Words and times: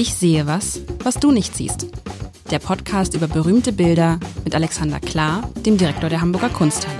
Ich 0.00 0.14
sehe 0.14 0.46
was, 0.46 0.80
was 1.04 1.16
du 1.16 1.30
nicht 1.30 1.54
siehst. 1.54 1.88
Der 2.50 2.58
Podcast 2.58 3.12
über 3.12 3.28
berühmte 3.28 3.70
Bilder 3.70 4.18
mit 4.44 4.54
Alexander 4.54 4.98
Klar, 4.98 5.52
dem 5.56 5.76
Direktor 5.76 6.08
der 6.08 6.22
Hamburger 6.22 6.48
Kunsthalle. 6.48 6.98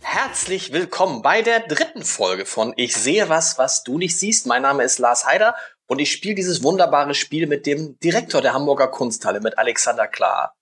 Herzlich 0.00 0.72
willkommen 0.72 1.20
bei 1.20 1.42
der 1.42 1.60
dritten 1.60 2.02
Folge 2.02 2.46
von 2.46 2.72
Ich 2.78 2.96
sehe 2.96 3.28
was, 3.28 3.58
was 3.58 3.84
du 3.84 3.98
nicht 3.98 4.18
siehst. 4.18 4.46
Mein 4.46 4.62
Name 4.62 4.82
ist 4.82 4.98
Lars 4.98 5.26
Heider 5.26 5.54
und 5.86 5.98
ich 5.98 6.10
spiele 6.10 6.34
dieses 6.34 6.62
wunderbare 6.62 7.12
Spiel 7.12 7.46
mit 7.46 7.66
dem 7.66 7.98
Direktor 7.98 8.40
der 8.40 8.54
Hamburger 8.54 8.88
Kunsthalle, 8.88 9.40
mit 9.40 9.58
Alexander 9.58 10.08
Klar. 10.08 10.56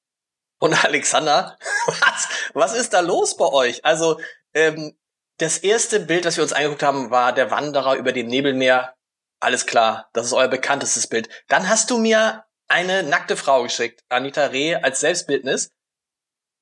Und 0.59 0.85
Alexander, 0.85 1.57
was, 1.87 2.29
was 2.55 2.75
ist 2.75 2.93
da 2.93 2.99
los 2.99 3.37
bei 3.37 3.47
euch? 3.47 3.85
Also, 3.85 4.19
ähm, 4.53 4.97
das 5.39 5.59
erste 5.59 6.01
Bild, 6.01 6.25
das 6.25 6.37
wir 6.37 6.43
uns 6.43 6.53
angeguckt 6.53 6.83
haben, 6.83 7.11
war 7.11 7.33
der 7.33 7.51
Wanderer 7.51 7.97
über 7.97 8.13
dem 8.13 8.27
Nebelmeer. 8.27 8.95
Alles 9.41 9.67
klar, 9.67 10.11
das 10.13 10.27
ist 10.27 10.33
euer 10.33 10.49
bekanntestes 10.49 11.07
Bild. 11.07 11.29
Dann 11.47 11.69
hast 11.69 11.91
du 11.91 11.99
mir 11.99 12.45
eine 12.67 13.03
nackte 13.05 13.37
Frau 13.37 13.63
geschickt, 13.63 14.05
Anita 14.09 14.47
Reh 14.47 14.75
als 14.75 15.01
Selbstbildnis. 15.01 15.73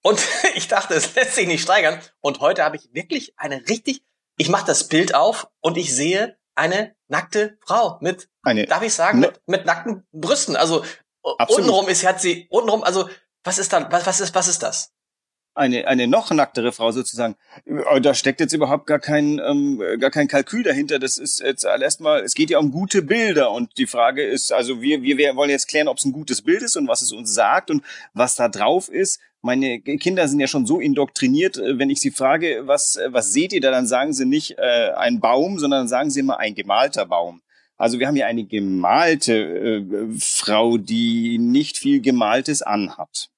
Und 0.02 0.20
ich 0.54 0.68
dachte, 0.68 0.94
es 0.94 1.14
lässt 1.14 1.34
sich 1.34 1.46
nicht 1.46 1.62
steigern. 1.62 2.00
Und 2.20 2.40
heute 2.40 2.64
habe 2.64 2.76
ich 2.76 2.90
wirklich 2.92 3.32
eine 3.38 3.66
richtig, 3.68 4.02
ich 4.36 4.50
mache 4.50 4.66
das 4.66 4.88
Bild 4.88 5.14
auf 5.14 5.48
und 5.60 5.78
ich 5.78 5.94
sehe 5.94 6.38
eine 6.54 6.94
nackte 7.08 7.58
Frau 7.66 7.98
mit, 8.00 8.28
eine, 8.42 8.66
darf 8.66 8.82
ich 8.82 8.94
sagen, 8.94 9.20
mit, 9.20 9.40
mit 9.46 9.64
nackten 9.66 10.06
Brüsten. 10.12 10.54
Also 10.54 10.84
absolut. 11.22 11.64
untenrum 11.64 11.88
ist, 11.88 12.06
hat 12.06 12.20
sie, 12.20 12.46
untenrum, 12.50 12.84
also 12.84 13.08
was 13.42 13.58
ist 13.58 13.72
dann, 13.72 13.90
was, 13.90 14.06
was 14.06 14.20
ist, 14.20 14.34
was 14.34 14.48
ist 14.48 14.62
das? 14.62 14.92
Eine, 15.56 15.88
eine 15.88 16.06
noch 16.06 16.30
nacktere 16.30 16.72
Frau 16.72 16.92
sozusagen. 16.92 17.36
Äh, 17.64 18.00
da 18.00 18.14
steckt 18.14 18.40
jetzt 18.40 18.52
überhaupt 18.52 18.86
gar 18.86 18.98
kein, 18.98 19.40
ähm, 19.44 19.82
gar 19.98 20.10
kein 20.10 20.28
Kalkül 20.28 20.62
dahinter. 20.62 20.98
Das 20.98 21.18
ist 21.18 21.40
jetzt 21.40 21.64
erstmal, 21.64 22.20
es 22.22 22.34
geht 22.34 22.50
ja 22.50 22.58
um 22.58 22.70
gute 22.70 23.02
Bilder 23.02 23.50
und 23.50 23.78
die 23.78 23.86
Frage 23.86 24.22
ist, 24.22 24.52
also 24.52 24.82
wir, 24.82 25.02
wir, 25.02 25.36
wollen 25.36 25.50
jetzt 25.50 25.68
klären, 25.68 25.88
ob 25.88 25.98
es 25.98 26.04
ein 26.04 26.12
gutes 26.12 26.42
Bild 26.42 26.62
ist 26.62 26.76
und 26.76 26.88
was 26.88 27.02
es 27.02 27.12
uns 27.12 27.32
sagt 27.32 27.70
und 27.70 27.82
was 28.12 28.36
da 28.36 28.48
drauf 28.48 28.88
ist. 28.88 29.20
Meine 29.42 29.80
Kinder 29.80 30.28
sind 30.28 30.40
ja 30.40 30.46
schon 30.46 30.66
so 30.66 30.80
indoktriniert, 30.80 31.56
äh, 31.56 31.78
wenn 31.78 31.90
ich 31.90 32.00
sie 32.00 32.10
frage, 32.10 32.62
was, 32.64 32.98
was 33.08 33.32
seht 33.32 33.52
ihr 33.52 33.60
da, 33.60 33.70
dann 33.70 33.86
sagen 33.86 34.12
sie 34.12 34.26
nicht 34.26 34.58
äh, 34.58 34.92
ein 34.96 35.20
Baum, 35.20 35.58
sondern 35.58 35.88
sagen 35.88 36.10
sie 36.10 36.20
immer 36.20 36.38
ein 36.38 36.54
gemalter 36.54 37.06
Baum. 37.06 37.40
Also 37.78 37.98
wir 37.98 38.06
haben 38.06 38.14
hier 38.14 38.26
eine 38.26 38.44
gemalte 38.44 39.34
äh, 39.34 40.06
Frau, 40.18 40.76
die 40.76 41.38
nicht 41.38 41.78
viel 41.78 42.00
Gemaltes 42.00 42.62
anhat. 42.62 43.30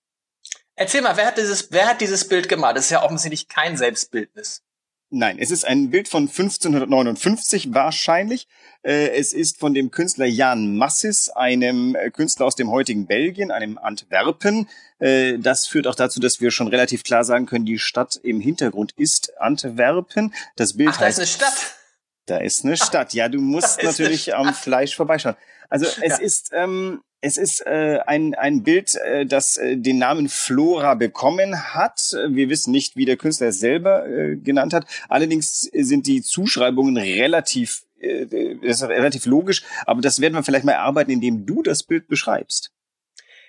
Erzähl 0.81 1.03
mal, 1.03 1.17
wer 1.17 1.27
hat 1.27 1.39
dieses, 1.39 1.73
wer 1.73 1.89
hat 1.89 2.01
dieses 2.01 2.29
Bild 2.29 2.49
gemalt? 2.49 2.77
Das 2.77 2.85
ist 2.85 2.91
ja 2.93 3.03
offensichtlich 3.03 3.49
kein 3.49 3.77
Selbstbildnis. 3.77 4.63
Nein, 5.11 5.39
es 5.41 5.51
ist 5.51 5.67
ein 5.67 5.91
Bild 5.91 6.07
von 6.07 6.29
1559 6.29 7.75
wahrscheinlich. 7.75 8.47
Äh, 8.85 9.09
es 9.17 9.33
ist 9.33 9.59
von 9.59 9.75
dem 9.75 9.91
Künstler 9.91 10.27
Jan 10.27 10.77
Massis, 10.77 11.31
einem 11.31 11.97
äh, 11.97 12.11
Künstler 12.11 12.47
aus 12.47 12.55
dem 12.55 12.71
heutigen 12.71 13.07
Belgien, 13.07 13.51
einem 13.51 13.77
Antwerpen. 13.77 14.69
Äh, 15.01 15.39
das 15.39 15.67
führt 15.67 15.89
auch 15.89 15.97
dazu, 15.97 16.21
dass 16.21 16.41
wir 16.41 16.53
schon 16.53 16.69
relativ 16.69 17.03
klar 17.03 17.25
sagen 17.25 17.47
können, 17.47 17.65
die 17.65 17.81
Stadt 17.81 18.21
im 18.23 18.39
Hintergrund 18.39 18.93
ist 18.97 19.37
Antwerpen. 19.41 20.33
Das 20.55 20.77
Bild 20.77 20.91
Ach, 20.93 20.99
da 20.99 21.09
ist 21.09 21.19
eine 21.19 21.27
Stadt. 21.27 21.78
Da 22.29 22.39
ist 22.39 22.65
eine 22.65 22.77
Stadt. 22.79 23.15
Ja, 23.15 23.29
du 23.29 23.41
musst 23.41 23.83
natürlich 23.83 24.35
am 24.35 24.55
Fleisch 24.55 24.95
vorbeischauen. 24.97 25.37
Also 25.69 25.87
es 25.87 25.97
ja. 25.99 26.17
ist 26.17 26.51
ähm, 26.53 27.03
es 27.21 27.37
ist 27.37 27.67
äh, 27.67 27.99
ein, 28.07 28.35
ein 28.35 28.63
Bild, 28.63 28.95
äh, 28.95 29.27
das 29.27 29.57
äh, 29.57 29.77
den 29.77 29.99
Namen 29.99 30.29
Flora 30.29 30.95
bekommen 30.95 31.75
hat. 31.75 32.17
Wir 32.29 32.49
wissen 32.49 32.71
nicht, 32.71 32.97
wie 32.97 33.07
der 33.07 33.17
Künstler 33.17 33.49
es 33.49 33.59
selber 33.59 34.07
äh, 34.07 34.37
genannt 34.37 34.73
hat. 34.73 34.87
Allerdings 35.09 35.63
sind 35.63 36.07
die 36.07 36.23
Zuschreibungen 36.23 36.97
relativ, 36.97 37.83
äh, 37.99 38.27
das 38.63 38.83
ist 38.83 38.89
relativ 38.89 39.27
logisch, 39.27 39.65
aber 39.85 40.01
das 40.01 40.21
werden 40.21 40.35
wir 40.35 40.45
vielleicht 40.45 40.65
mal 40.65 40.73
erarbeiten, 40.73 41.11
indem 41.11 41.45
du 41.45 41.63
das 41.63 41.83
Bild 41.83 42.07
beschreibst. 42.07 42.71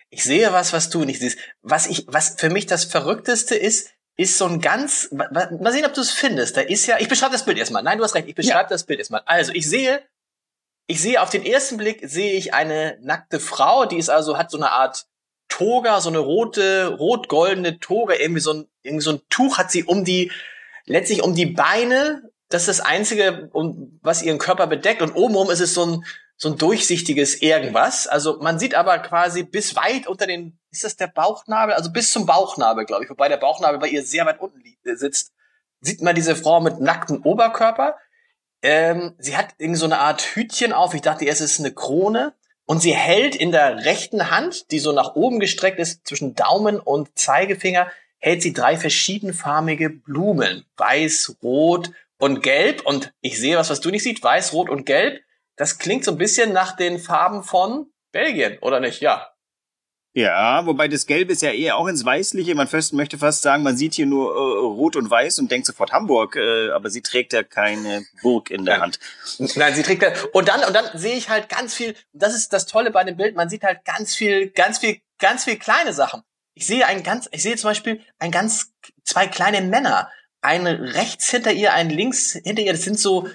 Ich 0.10 0.24
sehe 0.24 0.52
was, 0.52 0.74
was 0.74 0.90
du 0.90 1.06
nicht 1.06 1.20
siehst. 1.20 1.38
Was 1.62 1.86
ich, 1.86 2.06
was 2.08 2.36
für 2.40 2.50
mich 2.50 2.66
das 2.66 2.86
Verrückteste 2.86 3.54
ist, 3.54 3.92
ist 4.20 4.38
so 4.38 4.46
ein 4.46 4.60
ganz, 4.60 5.10
mal 5.12 5.72
sehen, 5.72 5.86
ob 5.86 5.94
du 5.94 6.02
es 6.02 6.12
findest. 6.12 6.58
Da 6.58 6.62
ist 6.62 6.86
ja, 6.88 6.98
ich 7.00 7.08
beschreibe 7.08 7.32
das 7.32 7.46
Bild 7.46 7.58
erstmal. 7.58 7.84
Nein, 7.84 7.98
du 7.98 8.04
hast 8.04 8.16
recht, 8.16 8.28
ich 8.28 8.36
beschreibe 8.36 8.64
ja. 8.64 8.68
das 8.68 8.84
Bild 8.84 9.00
erstmal. 9.00 9.22
Also, 9.26 9.54
ich 9.54 9.68
sehe 9.68 10.02
ich 10.88 11.02
sehe 11.02 11.22
auf 11.22 11.30
den 11.30 11.46
ersten 11.46 11.78
Blick 11.78 12.00
sehe 12.02 12.34
ich 12.34 12.56
eine 12.56 12.98
nackte 13.02 13.40
Frau, 13.40 13.86
die 13.86 13.98
ist 13.98 14.10
also 14.10 14.40
hat 14.40 14.50
so 14.50 14.58
eine 14.58 14.72
Art 14.72 15.06
Toga, 15.48 16.02
so 16.02 16.10
eine 16.10 16.18
rote, 16.18 16.96
rot-goldene 16.98 17.80
Toga, 17.80 18.16
irgendwie 18.16 18.42
so 18.42 18.54
ein, 18.54 18.68
irgendwie 18.82 19.04
so 19.04 19.12
ein 19.12 19.22
Tuch 19.30 19.60
hat 19.60 19.70
sie 19.72 19.84
um 19.84 20.04
die, 20.04 20.32
letztlich 20.86 21.22
um 21.22 21.36
die 21.36 21.46
Beine. 21.46 22.24
Das 22.50 22.64
ist 22.64 22.80
das 22.80 22.86
einzige, 22.86 23.52
was 24.02 24.24
ihren 24.24 24.40
Körper 24.40 24.66
bedeckt. 24.66 25.04
Und 25.04 25.16
obenrum 25.16 25.52
ist 25.52 25.60
es 25.60 25.76
so 25.76 25.86
ein, 25.86 26.06
so 26.42 26.50
ein 26.50 26.58
durchsichtiges 26.58 27.42
irgendwas. 27.42 28.08
Also 28.08 28.40
man 28.40 28.60
sieht 28.60 28.74
aber 28.74 28.98
quasi 29.00 29.44
bis 29.44 29.76
weit 29.76 30.08
unter 30.08 30.26
den, 30.26 30.58
ist 30.72 30.86
das 30.86 30.96
der 30.96 31.08
Bauchnabel? 31.08 31.76
Also 31.76 31.92
bis 31.92 32.14
zum 32.14 32.26
Bauchnabel, 32.26 32.86
glaube 32.86 33.04
ich. 33.04 33.10
Wobei 33.10 33.28
der 33.28 33.38
Bauchnabel 33.38 33.78
bei 33.78 33.90
ihr 33.90 34.04
sehr 34.04 34.26
weit 34.26 34.40
unten 34.40 34.64
sitzt. 34.84 35.34
Sieht 35.82 36.02
man 36.02 36.16
diese 36.16 36.38
Frau 36.38 36.62
mit 36.62 36.80
nacktem 36.80 37.24
Oberkörper. 37.24 37.98
Ähm, 38.62 39.16
sie 39.18 39.36
hat 39.36 39.50
irgendwie 39.58 39.80
so 39.80 39.86
eine 39.86 40.00
Art 40.00 40.22
Hütchen 40.22 40.72
auf. 40.72 40.94
Ich 40.94 41.02
dachte 41.02 41.28
es 41.28 41.42
ist 41.42 41.60
eine 41.60 41.74
Krone. 41.74 42.34
Und 42.66 42.82
sie 42.82 42.96
hält 42.96 43.36
in 43.36 43.52
der 43.52 43.84
rechten 43.84 44.32
Hand, 44.32 44.72
die 44.72 44.80
so 44.80 44.94
nach 44.94 45.16
oben 45.16 45.42
gestreckt 45.42 45.80
ist, 45.80 46.08
zwischen 46.08 46.36
Daumen 46.36 46.80
und 46.80 47.20
Zeigefinger, 47.20 47.92
hält 48.18 48.42
sie 48.42 48.54
drei 48.54 48.78
verschiedenfarbige 48.78 49.90
Blumen. 49.90 50.66
Weiß, 50.78 51.36
rot 51.44 51.92
und 52.18 52.44
gelb. 52.44 52.86
Und 52.86 53.12
ich 53.20 53.38
sehe 53.40 53.58
was, 53.58 53.70
was 53.70 53.82
du 53.82 53.90
nicht 53.90 54.04
siehst. 54.04 54.24
Weiß, 54.24 54.54
rot 54.54 54.70
und 54.70 54.86
gelb. 54.86 55.22
Das 55.60 55.78
klingt 55.78 56.06
so 56.06 56.12
ein 56.12 56.18
bisschen 56.18 56.54
nach 56.54 56.78
den 56.78 57.00
Farben 57.00 57.44
von 57.44 57.92
Belgien, 58.14 58.58
oder 58.62 58.80
nicht? 58.80 59.02
Ja. 59.02 59.34
Ja, 60.14 60.66
wobei 60.66 60.88
das 60.88 61.06
Gelb 61.06 61.30
ist 61.30 61.42
ja 61.42 61.52
eher 61.52 61.76
auch 61.76 61.88
ins 61.88 62.06
Weißliche. 62.06 62.56
Man 62.56 62.70
fast, 62.70 62.94
möchte 62.94 63.18
fast 63.18 63.42
sagen, 63.42 63.62
man 63.62 63.76
sieht 63.76 63.94
hier 63.94 64.06
nur 64.06 64.34
äh, 64.34 64.38
Rot 64.38 64.96
und 64.96 65.12
Weiß 65.12 65.38
und 65.38 65.52
denkt 65.52 65.68
sofort 65.68 65.92
Hamburg, 65.92 66.38
äh, 66.38 66.70
aber 66.70 66.90
sie 66.90 67.02
trägt 67.02 67.34
ja 67.34 67.44
keine 67.44 68.06
Burg 68.22 68.52
in 68.52 68.64
der 68.64 68.80
Hand. 68.80 69.00
Nein, 69.38 69.76
sie 69.76 69.84
trägt 69.84 70.06
und 70.34 70.48
dann 70.48 70.64
und 70.64 70.74
dann 70.74 70.98
sehe 70.98 71.16
ich 71.16 71.30
halt 71.30 71.50
ganz 71.50 71.76
viel. 71.76 71.94
Das 72.14 72.34
ist 72.34 72.54
das 72.54 72.66
Tolle 72.66 72.90
bei 72.90 73.04
dem 73.04 73.18
Bild. 73.18 73.36
Man 73.36 73.50
sieht 73.50 73.64
halt 73.64 73.84
ganz 73.84 74.16
viel, 74.16 74.52
ganz 74.52 74.80
viel, 74.80 75.02
ganz 75.20 75.44
viel 75.44 75.58
kleine 75.58 75.92
Sachen. 75.92 76.24
Ich 76.54 76.68
sehe 76.68 76.88
ein 76.88 77.04
ganz, 77.04 77.28
ich 77.34 77.44
sehe 77.44 77.58
zum 77.58 77.72
Beispiel 77.72 78.02
ein 78.18 78.32
ganz 78.32 78.72
zwei 79.04 79.28
kleine 79.28 79.60
Männer, 79.60 80.10
ein 80.40 80.66
rechts 80.66 81.30
hinter 81.30 81.52
ihr, 81.52 81.74
ein 81.74 81.90
links 81.90 82.32
hinter 82.32 82.62
ihr. 82.62 82.72
Das 82.72 82.84
sind 82.84 82.98
so 82.98 83.28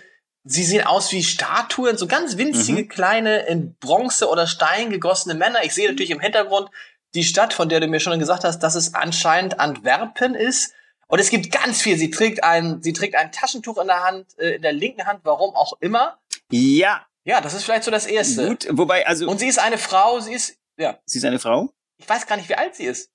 Sie 0.45 0.63
sehen 0.63 0.87
aus 0.87 1.11
wie 1.13 1.23
Statuen, 1.23 1.97
so 1.97 2.07
ganz 2.07 2.37
winzige, 2.37 2.83
mhm. 2.83 2.89
kleine, 2.89 3.47
in 3.47 3.75
Bronze 3.77 4.29
oder 4.29 4.47
Stein 4.47 4.91
gegossene 4.91 5.35
Männer. 5.35 5.65
Ich 5.65 5.73
sehe 5.75 5.89
natürlich 5.89 6.11
im 6.11 6.21
Hintergrund 6.21 6.71
die 7.15 7.25
Stadt, 7.25 7.55
von 7.55 7.69
der 7.69 7.81
du 7.81 7.87
mir 7.87 8.01
schon 8.01 8.19
gesagt 8.19 8.45
hast, 8.45 8.59
dass 8.61 8.75
es 8.75 8.95
anscheinend 8.95 9.59
Antwerpen 9.59 10.35
ist. 10.35 10.75
Und 11.07 11.19
es 11.19 11.31
gibt 11.31 11.51
ganz 11.51 11.81
viel. 11.81 11.97
Sie 11.97 12.11
trägt 12.11 12.45
ein, 12.45 12.83
sie 12.83 12.93
trägt 12.93 13.15
ein 13.15 13.33
Taschentuch 13.33 13.79
in 13.79 13.87
der 13.87 14.05
Hand, 14.05 14.39
äh, 14.39 14.57
in 14.57 14.63
der 14.63 14.73
linken 14.73 15.07
Hand, 15.07 15.21
warum 15.23 15.55
auch 15.55 15.75
immer. 15.81 16.19
Ja. 16.51 17.07
Ja, 17.25 17.41
das 17.41 17.55
ist 17.55 17.65
vielleicht 17.65 17.85
so 17.85 17.91
das 17.91 18.05
Erste. 18.05 18.49
Gut, 18.49 18.67
wobei, 18.71 19.07
also. 19.07 19.27
Und 19.29 19.39
sie 19.39 19.49
ist 19.49 19.59
eine 19.59 19.79
Frau, 19.79 20.21
sie 20.21 20.35
ist, 20.35 20.59
ja. 20.77 20.99
Sie 21.07 21.19
ist 21.19 21.25
eine 21.25 21.39
Frau? 21.39 21.71
Ich 21.97 22.07
weiß 22.07 22.27
gar 22.27 22.37
nicht, 22.37 22.51
wie 22.51 22.55
alt 22.55 22.75
sie 22.75 22.85
ist 22.85 23.14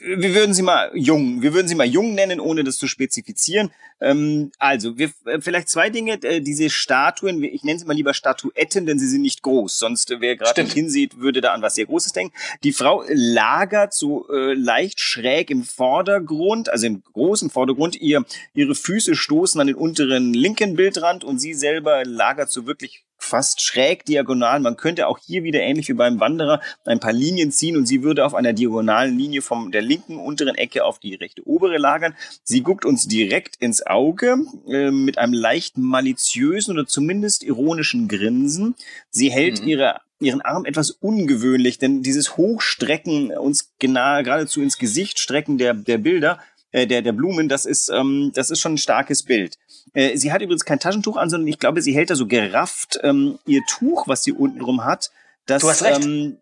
wir 0.00 0.34
würden 0.34 0.54
sie 0.54 0.62
mal 0.62 0.90
jung, 0.94 1.42
wir 1.42 1.52
würden 1.52 1.68
sie 1.68 1.74
mal 1.74 1.86
jung 1.86 2.14
nennen, 2.14 2.40
ohne 2.40 2.64
das 2.64 2.78
zu 2.78 2.88
spezifizieren. 2.88 3.70
Ähm, 4.00 4.50
also, 4.58 4.96
wir, 4.96 5.10
äh, 5.26 5.40
vielleicht 5.40 5.68
zwei 5.68 5.90
Dinge. 5.90 6.14
Äh, 6.22 6.40
diese 6.40 6.70
Statuen, 6.70 7.44
ich 7.44 7.62
nenne 7.62 7.78
sie 7.78 7.84
mal 7.84 7.92
lieber 7.92 8.14
Statuetten, 8.14 8.86
denn 8.86 8.98
sie 8.98 9.06
sind 9.06 9.20
nicht 9.20 9.42
groß. 9.42 9.78
Sonst, 9.78 10.10
äh, 10.10 10.20
wer 10.20 10.36
gerade 10.36 10.62
hinsieht, 10.64 11.18
würde 11.18 11.42
da 11.42 11.52
an 11.52 11.60
was 11.60 11.74
sehr 11.74 11.86
Großes 11.86 12.12
denken. 12.12 12.34
Die 12.62 12.72
Frau 12.72 13.04
lagert 13.08 13.92
so 13.92 14.28
äh, 14.30 14.54
leicht 14.54 14.98
schräg 14.98 15.50
im 15.50 15.62
Vordergrund, 15.62 16.70
also 16.70 16.86
im 16.86 17.02
großen 17.12 17.50
Vordergrund. 17.50 17.96
Ihr, 18.00 18.24
ihre 18.54 18.74
Füße 18.74 19.14
stoßen 19.14 19.60
an 19.60 19.66
den 19.66 19.76
unteren 19.76 20.32
linken 20.32 20.74
Bildrand 20.74 21.22
und 21.22 21.38
sie 21.38 21.52
selber 21.52 22.04
lagert 22.04 22.50
so 22.50 22.66
wirklich 22.66 23.04
fast 23.22 23.60
schräg 23.60 24.04
diagonal. 24.04 24.60
Man 24.60 24.76
könnte 24.76 25.06
auch 25.06 25.18
hier 25.18 25.42
wieder 25.42 25.60
ähnlich 25.60 25.88
wie 25.88 25.94
beim 25.94 26.20
Wanderer 26.20 26.60
ein 26.84 27.00
paar 27.00 27.12
Linien 27.12 27.50
ziehen 27.50 27.76
und 27.76 27.86
sie 27.86 28.02
würde 28.02 28.24
auf 28.24 28.34
einer 28.34 28.52
diagonalen 28.52 29.16
Linie 29.16 29.42
von 29.42 29.72
der 29.72 29.82
linken 29.82 30.16
unteren 30.16 30.56
Ecke 30.56 30.84
auf 30.84 30.98
die 30.98 31.14
rechte 31.14 31.46
obere 31.46 31.78
lagern. 31.78 32.14
Sie 32.44 32.62
guckt 32.62 32.84
uns 32.84 33.06
direkt 33.06 33.56
ins 33.56 33.86
Auge 33.86 34.36
äh, 34.68 34.90
mit 34.90 35.18
einem 35.18 35.32
leicht 35.32 35.78
maliziösen 35.78 36.74
oder 36.74 36.86
zumindest 36.86 37.42
ironischen 37.42 38.08
Grinsen. 38.08 38.74
Sie 39.10 39.30
hält 39.30 39.62
mhm. 39.62 39.68
ihre 39.68 40.00
ihren 40.22 40.40
Arm 40.40 40.64
etwas 40.64 40.90
ungewöhnlich, 40.90 41.78
denn 41.78 42.02
dieses 42.02 42.36
Hochstrecken, 42.36 43.36
uns 43.36 43.72
genau, 43.78 44.22
geradezu 44.22 44.62
ins 44.62 44.78
Gesicht 44.78 45.18
strecken 45.18 45.58
der, 45.58 45.74
der 45.74 45.98
Bilder, 45.98 46.38
äh, 46.72 46.86
der, 46.86 47.02
der 47.02 47.12
Blumen, 47.12 47.48
das 47.48 47.64
ist, 47.64 47.90
ähm, 47.90 48.32
das 48.34 48.50
ist 48.50 48.60
schon 48.60 48.74
ein 48.74 48.78
starkes 48.78 49.22
Bild. 49.22 49.58
Äh, 49.92 50.16
sie 50.16 50.32
hat 50.32 50.42
übrigens 50.42 50.64
kein 50.64 50.80
Taschentuch 50.80 51.16
an, 51.16 51.30
sondern 51.30 51.48
ich 51.48 51.58
glaube, 51.58 51.82
sie 51.82 51.94
hält 51.94 52.10
da 52.10 52.16
so 52.16 52.26
gerafft 52.26 52.98
ähm, 53.02 53.38
ihr 53.46 53.62
Tuch, 53.68 54.08
was 54.08 54.24
sie 54.24 54.32
untenrum 54.32 54.84
hat. 54.84 55.10
Das, 55.46 55.62
du 55.62 55.68
hast 55.68 55.82
recht. 55.82 56.04
Ähm, 56.04 56.38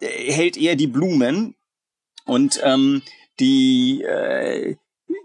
hält 0.00 0.56
eher 0.56 0.76
die 0.76 0.86
Blumen 0.86 1.54
und 2.24 2.60
ähm, 2.62 3.02
die 3.40 4.02
äh, 4.02 4.76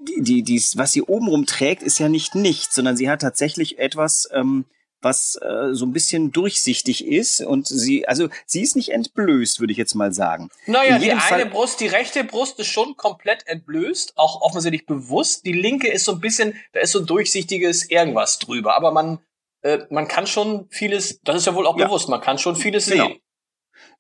die, 0.08 0.22
die, 0.22 0.44
die, 0.44 0.64
was 0.76 0.92
sie 0.92 1.02
obenrum 1.02 1.46
trägt, 1.46 1.84
ist 1.84 2.00
ja 2.00 2.10
nicht 2.10 2.36
nichts, 2.36 2.76
sondern 2.76 2.98
sie 2.98 3.10
hat 3.10 3.22
tatsächlich 3.22 3.80
etwas, 3.80 4.30
ähm, 4.34 4.66
was 5.02 5.36
äh, 5.42 5.74
so 5.74 5.86
ein 5.86 5.94
bisschen 5.94 6.32
durchsichtig 6.32 7.06
ist 7.06 7.42
und 7.42 7.68
sie, 7.68 8.08
also 8.08 8.30
sie 8.46 8.62
ist 8.62 8.76
nicht 8.76 8.90
entblößt, 8.90 9.60
würde 9.60 9.72
ich 9.72 9.78
jetzt 9.78 9.96
mal 9.96 10.14
sagen. 10.14 10.50
Naja, 10.66 11.00
die 11.00 11.12
eine 11.12 11.22
Fall 11.22 11.46
Brust, 11.46 11.80
die 11.80 11.88
rechte 11.88 12.24
Brust 12.24 12.60
ist 12.60 12.68
schon 12.68 12.98
komplett 12.98 13.48
entblößt, 13.48 14.14
auch 14.18 14.42
offensichtlich 14.42 14.86
bewusst. 14.86 15.46
Die 15.46 15.54
linke 15.54 15.90
ist 15.90 16.06
so 16.06 16.14
ein 16.14 16.20
bisschen, 16.20 16.56
da 16.74 16.80
ist 16.82 16.92
so 16.92 17.00
ein 17.00 17.06
durchsichtiges 17.06 17.90
irgendwas 17.90 18.40
drüber, 18.40 18.76
aber 18.76 18.92
man, 18.92 19.20
äh, 19.62 19.80
man 19.90 20.08
kann 20.08 20.28
schon 20.28 20.68
vieles, 20.70 21.22
das 21.24 21.38
ist 21.38 21.48
ja 21.48 21.56
wohl 21.56 21.68
auch 21.68 21.78
ja. 21.78 21.86
bewusst, 21.86 22.10
man 22.10 22.22
kann 22.22 22.38
schon 22.38 22.56
vieles 22.56 22.88
genau. 22.88 23.08
sehen. 23.08 23.20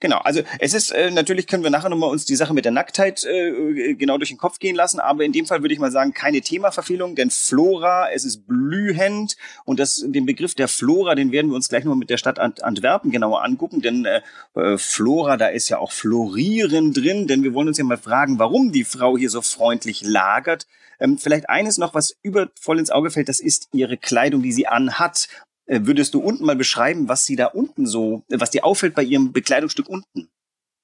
Genau, 0.01 0.17
also 0.17 0.41
es 0.57 0.73
ist 0.73 0.89
äh, 0.89 1.11
natürlich 1.11 1.45
können 1.45 1.61
wir 1.61 1.69
nachher 1.69 1.89
nochmal 1.89 2.09
uns 2.09 2.25
die 2.25 2.35
Sache 2.35 2.55
mit 2.55 2.65
der 2.65 2.71
Nacktheit 2.71 3.23
äh, 3.23 3.93
genau 3.93 4.17
durch 4.17 4.29
den 4.29 4.39
Kopf 4.39 4.57
gehen 4.57 4.75
lassen, 4.75 4.99
aber 4.99 5.23
in 5.23 5.31
dem 5.31 5.45
Fall 5.45 5.61
würde 5.61 5.75
ich 5.75 5.79
mal 5.79 5.91
sagen, 5.91 6.11
keine 6.11 6.41
Themaverfehlung, 6.41 7.13
denn 7.13 7.29
Flora, 7.29 8.09
es 8.11 8.25
ist 8.25 8.47
blühend 8.47 9.37
und 9.63 9.79
das 9.79 10.03
den 10.03 10.25
Begriff 10.25 10.55
der 10.55 10.67
Flora, 10.67 11.13
den 11.13 11.31
werden 11.31 11.51
wir 11.51 11.55
uns 11.55 11.69
gleich 11.69 11.83
nochmal 11.83 11.99
mit 11.99 12.09
der 12.09 12.17
Stadt 12.17 12.39
Ant 12.39 12.63
Antwerpen 12.63 13.11
genauer 13.11 13.43
angucken, 13.43 13.81
denn 13.81 14.05
äh, 14.05 14.21
äh, 14.55 14.79
Flora, 14.79 15.37
da 15.37 15.49
ist 15.49 15.69
ja 15.69 15.77
auch 15.77 15.91
Florieren 15.91 16.93
drin, 16.93 17.27
denn 17.27 17.43
wir 17.43 17.53
wollen 17.53 17.67
uns 17.67 17.77
ja 17.77 17.83
mal 17.83 17.97
fragen, 17.97 18.39
warum 18.39 18.71
die 18.71 18.85
Frau 18.85 19.19
hier 19.19 19.29
so 19.29 19.43
freundlich 19.43 20.01
lagert. 20.01 20.65
Ähm, 20.99 21.19
vielleicht 21.19 21.47
eines 21.47 21.77
noch, 21.77 21.93
was 21.93 22.15
über 22.23 22.49
voll 22.59 22.79
ins 22.79 22.89
Auge 22.89 23.11
fällt, 23.11 23.29
das 23.29 23.39
ist 23.39 23.69
ihre 23.71 23.97
Kleidung, 23.97 24.41
die 24.41 24.51
sie 24.51 24.65
anhat. 24.65 25.27
Äh, 25.65 25.81
würdest 25.83 26.13
du 26.13 26.19
unten 26.19 26.45
mal 26.45 26.55
beschreiben, 26.55 27.07
was 27.07 27.25
sie 27.25 27.35
da 27.35 27.47
unten 27.47 27.85
so, 27.85 28.23
äh, 28.29 28.39
was 28.39 28.51
dir 28.51 28.65
auffällt 28.65 28.95
bei 28.95 29.03
ihrem 29.03 29.31
Bekleidungsstück 29.31 29.87
unten? 29.87 30.29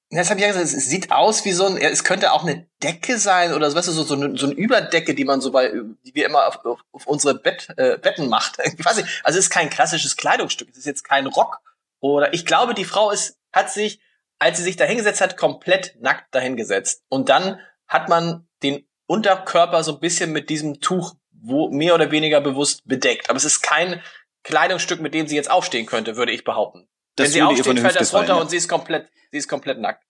Das 0.09 0.29
habe 0.29 0.39
ich 0.39 0.45
ja 0.45 0.53
gesagt, 0.53 0.65
es 0.65 0.85
sieht 0.85 1.11
aus 1.11 1.43
wie 1.43 1.51
so 1.51 1.65
ein, 1.65 1.75
es 1.77 2.05
könnte 2.05 2.31
auch 2.31 2.43
eine 2.43 2.65
Decke 2.81 3.17
sein 3.17 3.53
oder 3.53 3.73
weißt 3.73 3.89
du, 3.89 3.91
so, 3.91 4.03
so, 4.03 4.13
eine, 4.13 4.37
so 4.37 4.45
eine 4.45 4.55
Überdecke, 4.55 5.13
die 5.13 5.25
man 5.25 5.41
so 5.41 5.51
bei, 5.51 5.69
die 6.05 6.15
wir 6.15 6.25
immer 6.25 6.47
auf, 6.47 6.63
auf, 6.63 7.05
unsere 7.05 7.35
Bett, 7.35 7.67
äh, 7.75 7.97
Betten 7.97 8.29
macht. 8.29 8.57
Ich 8.63 8.85
weiß 8.85 8.97
nicht, 8.97 9.21
also 9.23 9.37
es 9.37 9.45
ist 9.45 9.51
kein 9.51 9.69
klassisches 9.69 10.15
Kleidungsstück, 10.15 10.69
es 10.71 10.77
ist 10.77 10.85
jetzt 10.85 11.03
kein 11.03 11.27
Rock 11.27 11.59
oder 11.99 12.33
ich 12.33 12.45
glaube, 12.45 12.73
die 12.73 12.85
Frau 12.85 13.11
ist, 13.11 13.37
hat 13.51 13.69
sich, 13.69 13.99
als 14.39 14.57
sie 14.57 14.63
sich 14.63 14.77
da 14.77 14.85
hingesetzt 14.85 15.19
hat, 15.19 15.35
komplett 15.35 15.97
nackt 15.99 16.33
dahingesetzt. 16.33 17.03
Und 17.09 17.27
dann 17.27 17.59
hat 17.87 18.07
man 18.07 18.47
den 18.63 18.87
Unterkörper 19.07 19.83
so 19.83 19.95
ein 19.95 19.99
bisschen 19.99 20.31
mit 20.31 20.49
diesem 20.49 20.79
Tuch 20.79 21.15
wo 21.41 21.69
mehr 21.69 21.95
oder 21.95 22.11
weniger 22.11 22.41
bewusst 22.41 22.81
bedeckt. 22.85 23.29
Aber 23.29 23.37
es 23.37 23.45
ist 23.45 23.61
kein 23.61 24.01
Kleidungsstück, 24.47 25.01
mit 25.01 25.13
dem 25.13 25.27
sie 25.27 25.35
jetzt 25.35 25.51
aufstehen 25.51 25.85
könnte, 25.85 26.15
würde 26.15 26.31
ich 26.31 26.45
behaupten. 26.45 26.87
Das 27.15 27.25
Wenn 27.25 27.31
sie 27.33 27.41
aufsteht, 27.41 27.79
fällt 27.79 27.99
das 27.99 28.13
runter 28.13 28.35
ja. 28.35 28.41
und 28.41 28.49
sie 28.49 28.55
ist 28.55 28.69
komplett, 28.69 29.09
sie 29.29 29.37
ist 29.37 29.49
komplett 29.49 29.79
nackt. 29.79 30.06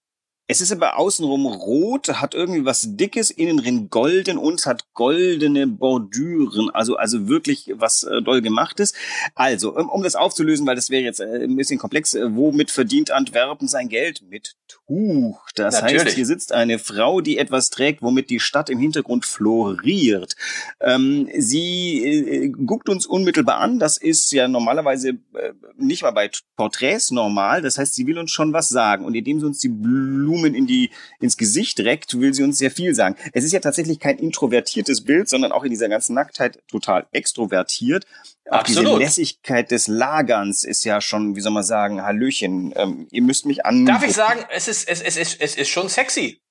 Es 0.50 0.62
ist 0.62 0.72
aber 0.72 0.98
außenrum 0.98 1.46
rot, 1.46 2.08
hat 2.08 2.34
irgendwie 2.34 2.64
was 2.64 2.96
Dickes, 2.96 3.32
innen 3.32 3.58
drin 3.58 3.90
golden 3.90 4.38
und 4.38 4.66
hat 4.66 4.86
goldene 4.94 5.68
Bordüren. 5.68 6.70
Also, 6.70 6.96
also 6.96 7.28
wirklich 7.28 7.74
was 7.76 8.04
äh, 8.04 8.22
doll 8.22 8.42
gemachtes. 8.42 8.94
Also, 9.36 9.76
um, 9.76 9.90
um 9.90 10.04
das 10.04 10.16
aufzulösen, 10.16 10.66
weil 10.66 10.78
das 10.78 10.90
wäre 10.90 11.04
jetzt 11.04 11.20
äh, 11.20 11.44
ein 11.44 11.58
bisschen 11.58 11.78
komplex, 11.78 12.16
äh, 12.16 12.34
womit 12.34 12.72
verdient 12.72 13.12
Antwerpen 13.12 13.68
sein 13.68 13.90
Geld? 13.90 14.22
Mit 14.30 14.56
Tuch. 14.70 15.50
Das 15.56 15.82
Natürlich. 15.82 16.06
heißt, 16.06 16.16
hier 16.16 16.26
sitzt 16.26 16.54
eine 16.54 16.80
Frau, 16.80 17.20
die 17.20 17.38
etwas 17.38 17.70
trägt, 17.70 18.02
womit 18.02 18.30
die 18.30 18.40
Stadt 18.40 18.70
im 18.70 18.80
Hintergrund 18.80 19.26
floriert. 19.26 20.38
Ähm, 20.80 21.28
sie 21.38 22.06
äh, 22.06 22.50
guckt 22.50 22.88
uns 22.88 23.06
unmittelbar 23.06 23.58
an. 23.58 23.80
Das 23.80 23.98
ist 23.98 24.32
ja 24.32 24.48
normalerweise 24.48 25.10
äh, 25.10 25.52
nicht 25.78 26.04
mal 26.04 26.12
bei 26.12 26.32
Porträts 26.56 27.12
normal. 27.12 27.62
Das 27.62 27.78
heißt, 27.78 27.96
sie 27.96 28.08
will 28.08 28.18
uns 28.18 28.32
schon 28.32 28.54
was 28.54 28.70
sagen. 28.70 29.04
Und 29.04 29.14
indem 29.14 29.42
sie 29.42 29.46
uns 29.46 29.60
die 29.60 29.68
Blumen 29.68 30.37
Blumen 30.38 30.56
in 30.56 30.68
die, 30.68 30.92
ins 31.20 31.38
Gesicht 31.38 31.80
reckt, 31.80 32.20
will 32.20 32.34
sie 32.34 32.44
uns 32.44 32.58
sehr 32.58 32.72
viel 32.72 32.94
sagen. 32.96 33.16
Es 33.34 33.44
ist 33.44 33.52
ja 33.52 33.60
tatsächlich 33.60 34.00
kein 34.00 34.18
introvertiertes 34.18 35.04
Bild, 35.04 35.30
sondern 35.30 35.52
auch 35.52 35.64
in 35.64 35.72
dieser 35.72 35.90
ganzen 35.90 36.14
Nacktheit 36.14 36.60
total 36.68 37.08
extrovertiert. 37.12 38.06
Auch 38.50 38.60
Absolut. 38.60 38.86
diese 38.86 38.98
Lässigkeit 39.00 39.72
des 39.72 39.88
Lagerns 39.88 40.64
ist 40.64 40.86
ja 40.86 41.02
schon, 41.02 41.36
wie 41.36 41.42
soll 41.42 41.52
man 41.52 41.64
sagen, 41.64 42.02
Hallöchen. 42.02 42.74
Ähm, 42.76 43.08
ihr 43.12 43.22
müsst 43.22 43.46
mich 43.46 43.66
an. 43.66 43.86
Darf 43.86 44.04
ich 44.04 44.14
sagen, 44.14 44.46
es 44.52 44.68
ist, 44.68 44.88
es, 44.88 45.02
es, 45.02 45.18
ist, 45.18 45.42
es 45.42 45.56
ist 45.56 45.70
schon 45.70 45.90
sexy. 45.90 46.42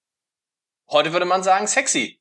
Heute 0.90 1.12
würde 1.12 1.26
man 1.26 1.42
sagen 1.42 1.66
sexy. 1.66 2.15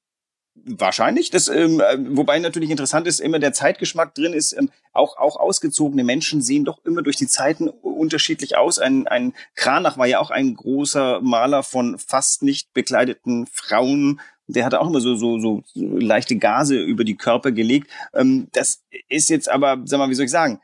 Wahrscheinlich. 0.63 1.30
Das, 1.30 1.50
ähm, 1.50 1.81
äh, 1.81 1.98
wobei 2.16 2.40
natürlich 2.40 2.69
interessant 2.69 3.07
ist, 3.07 3.19
immer 3.19 3.40
der 3.40 3.52
Zeitgeschmack 3.52 4.16
drin 4.16 4.31
ist. 4.34 4.54
Ähm, 4.54 4.72
auch, 4.94 5.18
auch 5.18 5.36
ausgezogene 5.36 6.06
Menschen 6.06 6.42
sehen 6.42 6.63
doch 6.63 6.80
immer 6.86 7.02
durch 7.02 7.18
die 7.18 7.28
Zeiten 7.28 7.68
unterschiedlich 7.68 8.57
aus. 8.57 8.80
Ein, 8.80 9.06
ein 9.07 9.34
Kranach 9.56 9.98
war 9.98 10.07
ja 10.07 10.19
auch 10.19 10.31
ein 10.31 10.56
großer 10.56 11.19
Maler 11.22 11.62
von 11.62 12.00
fast 12.00 12.42
nicht 12.42 12.74
bekleideten 12.74 13.48
Frauen 13.48 14.22
der 14.47 14.65
hat 14.65 14.75
auch 14.75 14.88
immer 14.88 15.01
so, 15.01 15.15
so, 15.15 15.39
so 15.39 15.63
leichte 15.74 16.36
Gase 16.36 16.80
über 16.80 17.03
die 17.03 17.15
Körper 17.15 17.51
gelegt. 17.51 17.89
Ähm, 18.13 18.47
das 18.51 18.83
ist 19.09 19.30
jetzt 19.30 19.50
aber, 19.50 19.81
sag 19.86 19.97
mal, 19.97 20.09
wie 20.09 20.15
soll 20.15 20.25
ich 20.25 20.31
sagen? 20.31 20.62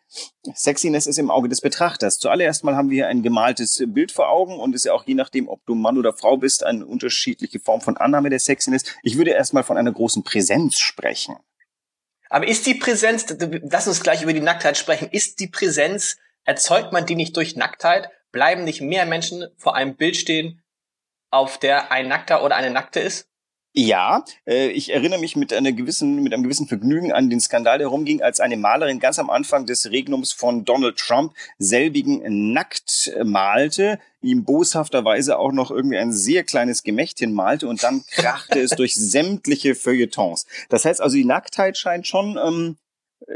Sexiness 0.53 1.07
ist 1.07 1.17
im 1.17 1.31
Auge 1.31 1.49
des 1.49 1.61
Betrachters. 1.61 2.19
Zuallererst 2.19 2.63
mal 2.63 2.75
haben 2.75 2.89
wir 2.89 2.95
hier 2.95 3.07
ein 3.07 3.23
gemaltes 3.23 3.83
Bild 3.87 4.11
vor 4.11 4.29
Augen 4.29 4.59
und 4.59 4.75
ist 4.75 4.85
ja 4.85 4.93
auch 4.93 5.05
je 5.05 5.15
nachdem, 5.15 5.47
ob 5.47 5.65
du 5.65 5.73
Mann 5.73 5.97
oder 5.97 6.13
Frau 6.13 6.37
bist, 6.37 6.63
eine 6.63 6.85
unterschiedliche 6.85 7.59
Form 7.59 7.81
von 7.81 7.97
Annahme 7.97 8.29
der 8.29 8.39
Sexiness. 8.39 8.83
Ich 9.03 9.17
würde 9.17 9.31
erst 9.31 9.53
mal 9.53 9.63
von 9.63 9.77
einer 9.77 9.91
großen 9.91 10.23
Präsenz 10.23 10.77
sprechen. 10.77 11.35
Aber 12.29 12.47
ist 12.47 12.65
die 12.65 12.75
Präsenz, 12.75 13.25
lass 13.69 13.87
uns 13.87 14.01
gleich 14.01 14.21
über 14.21 14.33
die 14.33 14.39
Nacktheit 14.41 14.77
sprechen, 14.77 15.09
ist 15.11 15.39
die 15.39 15.47
Präsenz, 15.47 16.17
erzeugt 16.45 16.93
man 16.93 17.05
die 17.05 17.15
nicht 17.15 17.35
durch 17.35 17.55
Nacktheit? 17.55 18.09
Bleiben 18.31 18.63
nicht 18.63 18.79
mehr 18.79 19.05
Menschen 19.05 19.47
vor 19.57 19.75
einem 19.75 19.97
Bild 19.97 20.15
stehen, 20.15 20.63
auf 21.29 21.57
der 21.57 21.91
ein 21.91 22.07
Nackter 22.07 22.43
oder 22.43 22.55
eine 22.55 22.69
Nackte 22.69 23.01
ist? 23.01 23.30
Ja, 23.73 24.25
äh, 24.45 24.67
ich 24.67 24.93
erinnere 24.93 25.19
mich 25.19 25.37
mit 25.37 25.53
einer 25.53 25.71
gewissen, 25.71 26.21
mit 26.23 26.33
einem 26.33 26.43
gewissen 26.43 26.67
Vergnügen 26.67 27.13
an 27.13 27.29
den 27.29 27.39
Skandal, 27.39 27.77
der 27.77 27.87
herumging, 27.87 28.21
als 28.21 28.41
eine 28.41 28.57
Malerin 28.57 28.99
ganz 28.99 29.17
am 29.17 29.29
Anfang 29.29 29.65
des 29.65 29.91
Regnums 29.91 30.33
von 30.33 30.65
Donald 30.65 30.97
Trump 30.97 31.33
selbigen 31.57 32.51
nackt 32.51 33.13
malte, 33.23 33.99
ihm 34.21 34.43
boshafterweise 34.43 35.39
auch 35.39 35.53
noch 35.53 35.71
irgendwie 35.71 35.97
ein 35.97 36.11
sehr 36.11 36.43
kleines 36.43 36.83
Gemächt 36.83 37.19
hinmalte 37.19 37.67
und 37.67 37.81
dann 37.81 38.03
krachte 38.11 38.59
es 38.59 38.71
durch 38.77 38.93
sämtliche 38.95 39.73
Feuilletons. 39.73 40.47
Das 40.67 40.83
heißt 40.83 41.01
also, 41.01 41.15
die 41.15 41.25
Nacktheit 41.25 41.77
scheint 41.77 42.07
schon, 42.07 42.37
ähm, 42.45 42.77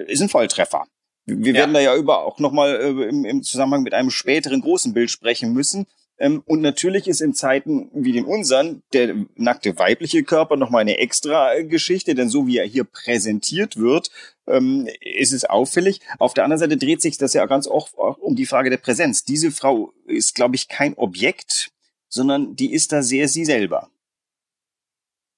ist 0.08 0.22
ein 0.22 0.30
Volltreffer. 0.30 0.84
Wir 1.26 1.54
ja. 1.54 1.60
werden 1.60 1.74
da 1.74 1.80
ja 1.80 1.96
über 1.96 2.26
auch 2.26 2.40
nochmal 2.40 2.76
äh, 2.76 3.10
im, 3.10 3.24
im 3.24 3.42
Zusammenhang 3.42 3.84
mit 3.84 3.94
einem 3.94 4.12
späteren 4.12 4.62
großen 4.62 4.94
Bild 4.94 5.10
sprechen 5.10 5.54
müssen. 5.54 5.88
Ähm, 6.18 6.44
und 6.46 6.62
natürlich 6.62 7.08
ist 7.08 7.22
in 7.22 7.34
Zeiten 7.34 7.90
wie 7.94 8.14
den 8.14 8.26
unseren 8.26 8.84
der 8.94 9.16
nackte 9.36 9.78
weibliche 9.78 10.24
Körper 10.24 10.56
nochmal 10.56 10.82
eine 10.82 10.98
extra 10.98 11.62
Geschichte, 11.62 12.16
denn 12.16 12.30
so 12.30 12.48
wie 12.48 12.58
er 12.58 12.66
hier 12.66 12.86
präsentiert 12.86 13.78
wird, 13.78 14.10
ähm, 14.48 14.88
ist 15.02 15.34
es 15.34 15.46
auffällig. 15.46 16.00
Auf 16.20 16.34
der 16.34 16.46
anderen 16.46 16.60
Seite 16.60 16.78
dreht 16.78 17.02
sich 17.02 17.18
das 17.18 17.34
ja 17.34 17.46
ganz 17.46 17.68
oft 17.68 17.98
auch 17.98 18.18
um 18.18 18.36
die 18.36 18.46
Frage 18.46 18.70
der 18.70 18.78
Präsenz. 18.78 19.26
Diese 19.26 19.52
Frau 19.52 19.94
ist, 20.06 20.36
glaube 20.36 20.56
ich, 20.56 20.70
kein 20.70 20.94
Objekt, 20.96 21.72
sondern 22.08 22.56
die 22.56 22.74
ist 22.74 22.92
da 22.92 23.02
sehr 23.02 23.28
sie 23.28 23.46
selber. 23.46 23.90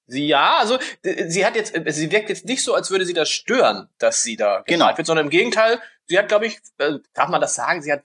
Sie 0.06 0.26
ja, 0.26 0.56
also 0.58 0.78
sie 1.02 1.44
hat 1.44 1.54
jetzt, 1.54 1.74
sie 1.88 2.10
wirkt 2.10 2.30
jetzt 2.30 2.46
nicht 2.46 2.62
so, 2.62 2.72
als 2.72 2.90
würde 2.90 3.04
sie 3.04 3.12
das 3.12 3.28
stören, 3.28 3.88
dass 3.98 4.22
sie 4.22 4.36
da 4.36 4.62
genau. 4.66 4.96
wird, 4.96 5.06
sondern 5.06 5.26
im 5.26 5.30
Gegenteil, 5.30 5.80
sie 6.06 6.18
hat, 6.18 6.28
glaube 6.28 6.46
ich, 6.46 6.58
äh, 6.78 6.94
darf 7.12 7.28
man 7.28 7.42
das 7.42 7.54
sagen, 7.54 7.82
sie 7.82 7.92
hat 7.92 8.04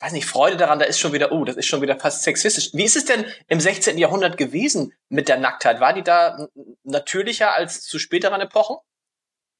weiß 0.00 0.12
nicht, 0.12 0.26
Freude 0.26 0.56
daran, 0.56 0.78
da 0.78 0.84
ist 0.84 0.98
schon 0.98 1.12
wieder, 1.12 1.32
oh, 1.32 1.44
das 1.44 1.56
ist 1.56 1.66
schon 1.66 1.82
wieder 1.82 1.98
fast 1.98 2.22
sexistisch. 2.22 2.70
Wie 2.72 2.84
ist 2.84 2.96
es 2.96 3.04
denn 3.04 3.24
im 3.48 3.60
16. 3.60 3.96
Jahrhundert 3.98 4.36
gewesen 4.36 4.92
mit 5.08 5.28
der 5.28 5.38
Nacktheit? 5.38 5.80
War 5.80 5.92
die 5.92 6.02
da 6.02 6.48
natürlicher 6.82 7.54
als 7.54 7.82
zu 7.82 7.98
späteren 7.98 8.40
Epochen? 8.40 8.76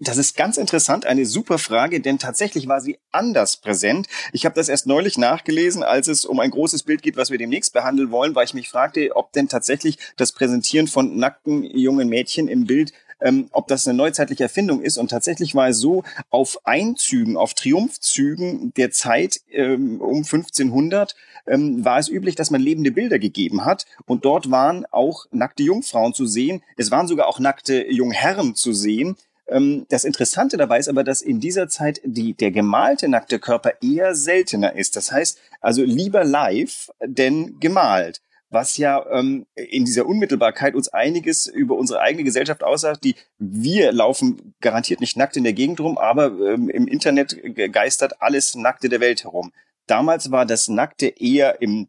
Das 0.01 0.17
ist 0.17 0.37
ganz 0.37 0.57
interessant, 0.57 1.07
eine 1.07 1.25
super 1.25 1.57
Frage, 1.57 2.01
denn 2.01 2.19
tatsächlich 2.19 2.67
war 2.67 2.81
sie 2.81 2.99
anders 3.13 3.59
präsent. 3.59 4.09
Ich 4.33 4.45
habe 4.45 4.57
das 4.57 4.69
erst 4.69 4.87
neulich 4.87 5.19
nachgelesen, 5.19 5.85
als 5.85 6.09
es 6.09 6.25
um 6.25 6.41
ein 6.41 6.51
großes 6.51 6.83
Bild 6.83 7.01
geht, 7.01 7.17
was 7.17 7.31
wir 7.31 7.39
demnächst 7.39 7.73
behandeln 7.73 8.11
wollen, 8.11 8.35
weil 8.35 8.45
ich 8.45 8.55
mich 8.55 8.69
fragte, 8.69 9.15
ob 9.15 9.33
denn 9.33 9.49
tatsächlich 9.49 9.99
das 10.17 10.33
Präsentieren 10.33 10.89
von 10.89 11.17
nackten 11.17 11.63
jungen 11.63 12.09
Mädchen 12.09 12.49
im 12.49 12.67
Bild 12.67 12.93
ähm, 13.25 13.49
ob 13.51 13.67
das 13.67 13.89
eine 13.89 13.97
neuzeitliche 13.97 14.45
Erfindung 14.45 14.83
ist. 14.83 14.99
Und 14.99 15.09
tatsächlich 15.11 15.55
war 15.55 15.69
es 15.69 15.79
so, 15.79 16.05
auf 16.31 16.59
Einzügen, 16.65 17.37
auf 17.37 17.55
Triumphzügen 17.55 18.73
der 18.77 18.91
Zeit 18.93 19.41
ähm, 19.51 20.01
um 20.01 20.19
1500 20.19 21.17
ähm, 21.47 21.85
war 21.85 21.99
es 21.99 22.09
üblich, 22.09 22.37
dass 22.37 22.51
man 22.51 22.61
lebende 22.61 22.93
Bilder 22.93 23.19
gegeben 23.19 23.65
hat. 23.65 23.87
Und 24.07 24.25
dort 24.25 24.51
waren 24.51 24.87
auch 24.91 25.27
nackte 25.33 25.63
Jungfrauen 25.63 26.15
zu 26.15 26.27
sehen. 26.27 26.63
Es 26.77 26.91
waren 26.91 27.09
sogar 27.09 27.27
auch 27.27 27.41
nackte 27.41 27.91
Jungherren 27.91 28.55
zu 28.55 28.73
sehen. 28.73 29.17
Ähm, 29.49 29.87
das 29.89 30.05
Interessante 30.05 30.57
dabei 30.57 30.79
ist 30.79 30.89
aber, 30.89 31.03
dass 31.03 31.23
in 31.23 31.41
dieser 31.41 31.69
Zeit 31.69 32.01
die, 32.05 32.35
der 32.35 32.51
gemalte 32.51 33.09
nackte 33.09 33.39
Körper 33.39 33.73
eher 33.83 34.15
seltener 34.15 34.77
ist. 34.77 34.97
Das 34.97 35.11
heißt 35.11 35.39
also 35.61 35.83
lieber 35.83 36.25
live 36.25 36.91
denn 37.03 37.59
gemalt 37.59 38.21
was 38.55 38.79
ja 38.79 39.05
ähm, 39.11 39.47
in 39.55 39.85
dieser 39.85 40.07
Unmittelbarkeit 40.07 40.75
uns 40.75 40.89
einiges 40.89 41.47
über 41.47 41.77
unsere 41.77 42.01
eigene 42.01 42.25
Gesellschaft 42.25 42.65
aussagt, 42.65 43.05
die 43.05 43.17
wir 43.39 43.93
laufen 43.93 44.55
garantiert 44.63 45.01
nicht 45.01 45.19
nackt 45.19 45.37
in 45.37 45.45
der 45.45 45.53
Gegend 45.53 45.81
rum, 45.81 45.99
aber 45.99 46.27
ähm, 46.27 46.71
im 46.71 46.89
Internet 46.89 47.37
geistert 47.73 48.23
alles 48.23 48.55
Nackte 48.55 48.89
der 48.89 49.01
Welt 49.01 49.25
herum. 49.25 49.53
Damals 49.87 50.31
war 50.31 50.47
das 50.47 50.69
Nackte 50.69 51.09
eher 51.09 51.61
im 51.61 51.89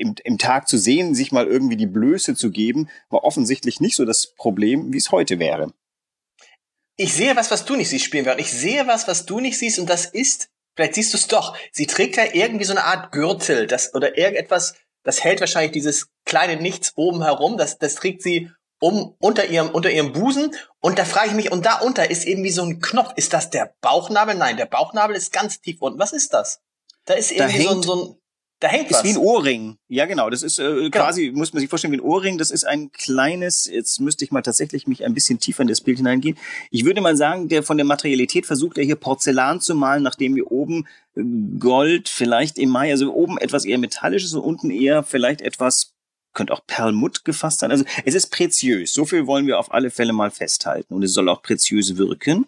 im, 0.00 0.14
im 0.24 0.38
Tag 0.38 0.66
zu 0.66 0.78
sehen, 0.78 1.14
sich 1.14 1.30
mal 1.30 1.46
irgendwie 1.46 1.76
die 1.76 1.86
Blöße 1.86 2.34
zu 2.34 2.50
geben, 2.50 2.88
war 3.10 3.22
offensichtlich 3.22 3.80
nicht 3.80 3.96
so 3.96 4.06
das 4.06 4.34
Problem, 4.34 4.94
wie 4.94 4.96
es 4.96 5.12
heute 5.12 5.38
wäre. 5.38 5.74
ich 6.96 7.12
sehe 7.12 7.36
was, 7.36 7.50
was 7.50 7.66
du 7.66 7.76
nicht 7.76 7.90
siehst, 7.90 8.06
spielen 8.06 8.26
ich 8.38 8.50
sehe 8.50 8.86
was, 8.86 9.08
was 9.08 9.26
du 9.26 9.40
nicht 9.40 9.58
siehst, 9.58 9.78
und 9.78 9.90
das 9.90 10.06
ist, 10.06 10.48
vielleicht 10.74 10.94
siehst 10.94 11.12
du 11.12 11.18
es 11.18 11.26
doch. 11.26 11.56
Sie 11.70 11.86
trägt 11.86 12.16
ja 12.16 12.24
irgendwie 12.32 12.64
so 12.64 12.72
eine 12.72 12.84
Art 12.84 13.12
Gürtel, 13.12 13.66
das, 13.66 13.94
oder 13.94 14.16
irgendetwas, 14.16 14.74
das 15.02 15.24
hält 15.24 15.40
wahrscheinlich 15.40 15.72
dieses 15.72 16.08
kleine 16.24 16.60
Nichts 16.60 16.92
oben 16.96 17.22
herum, 17.22 17.56
das, 17.56 17.78
das 17.78 17.94
trägt 17.94 18.22
sie 18.22 18.50
um 18.80 19.14
unter 19.18 19.46
ihrem 19.46 19.70
unter 19.70 19.90
ihrem 19.90 20.12
Busen 20.12 20.54
und 20.80 20.98
da 20.98 21.04
frage 21.04 21.28
ich 21.28 21.34
mich 21.34 21.52
und 21.52 21.66
da 21.66 21.80
unter 21.80 22.10
ist 22.10 22.26
irgendwie 22.26 22.50
so 22.50 22.62
ein 22.62 22.80
Knopf. 22.80 23.12
Ist 23.16 23.32
das 23.32 23.50
der 23.50 23.74
Bauchnabel? 23.82 24.34
Nein, 24.34 24.56
der 24.56 24.66
Bauchnabel 24.66 25.14
ist 25.14 25.32
ganz 25.32 25.60
tief 25.60 25.82
unten. 25.82 25.98
Was 25.98 26.12
ist 26.12 26.32
das? 26.32 26.60
Da 27.04 27.14
ist 27.14 27.30
irgendwie 27.30 27.64
da 27.64 27.70
so, 27.70 27.76
ein, 27.76 27.82
so 27.82 27.94
ein 27.94 28.20
da 28.60 28.68
hängt 28.68 28.90
ist 28.90 28.98
was. 28.98 29.04
wie 29.04 29.10
ein 29.10 29.16
Ohrring. 29.16 29.78
Ja, 29.88 30.04
genau. 30.06 30.28
Das 30.28 30.42
ist 30.42 30.58
äh, 30.58 30.62
genau. 30.62 30.90
quasi, 30.90 31.32
muss 31.34 31.52
man 31.52 31.60
sich 31.60 31.70
vorstellen, 31.70 31.92
wie 31.92 31.96
ein 31.96 32.02
Ohrring. 32.02 32.36
Das 32.38 32.50
ist 32.50 32.64
ein 32.64 32.92
kleines, 32.92 33.64
jetzt 33.64 34.00
müsste 34.00 34.24
ich 34.24 34.30
mal 34.30 34.42
tatsächlich 34.42 34.86
mich 34.86 35.04
ein 35.04 35.14
bisschen 35.14 35.40
tiefer 35.40 35.62
in 35.62 35.68
das 35.68 35.80
Bild 35.80 35.96
hineingehen. 35.96 36.36
Ich 36.70 36.84
würde 36.84 37.00
mal 37.00 37.16
sagen, 37.16 37.48
der 37.48 37.62
von 37.62 37.78
der 37.78 37.86
Materialität 37.86 38.44
versucht 38.46 38.76
er 38.76 38.84
hier 38.84 38.96
Porzellan 38.96 39.60
zu 39.60 39.74
malen, 39.74 40.02
nachdem 40.02 40.36
wir 40.36 40.52
oben 40.52 40.86
äh, 41.16 41.22
Gold, 41.58 42.08
vielleicht 42.10 42.58
im 42.58 42.68
Mai, 42.68 42.90
also 42.90 43.12
oben 43.14 43.38
etwas 43.38 43.64
eher 43.64 43.78
metallisches 43.78 44.34
und 44.34 44.42
unten 44.42 44.70
eher 44.70 45.02
vielleicht 45.02 45.40
etwas 45.40 45.94
könnte 46.32 46.52
auch 46.52 46.64
Perlmutt 46.66 47.24
gefasst 47.24 47.60
sein. 47.60 47.70
Also 47.70 47.84
es 48.04 48.14
ist 48.14 48.28
preziös. 48.28 48.92
So 48.92 49.04
viel 49.04 49.26
wollen 49.26 49.46
wir 49.46 49.58
auf 49.58 49.72
alle 49.72 49.90
Fälle 49.90 50.12
mal 50.12 50.30
festhalten. 50.30 50.94
Und 50.94 51.02
es 51.02 51.12
soll 51.12 51.28
auch 51.28 51.42
preziös 51.42 51.96
wirken. 51.96 52.46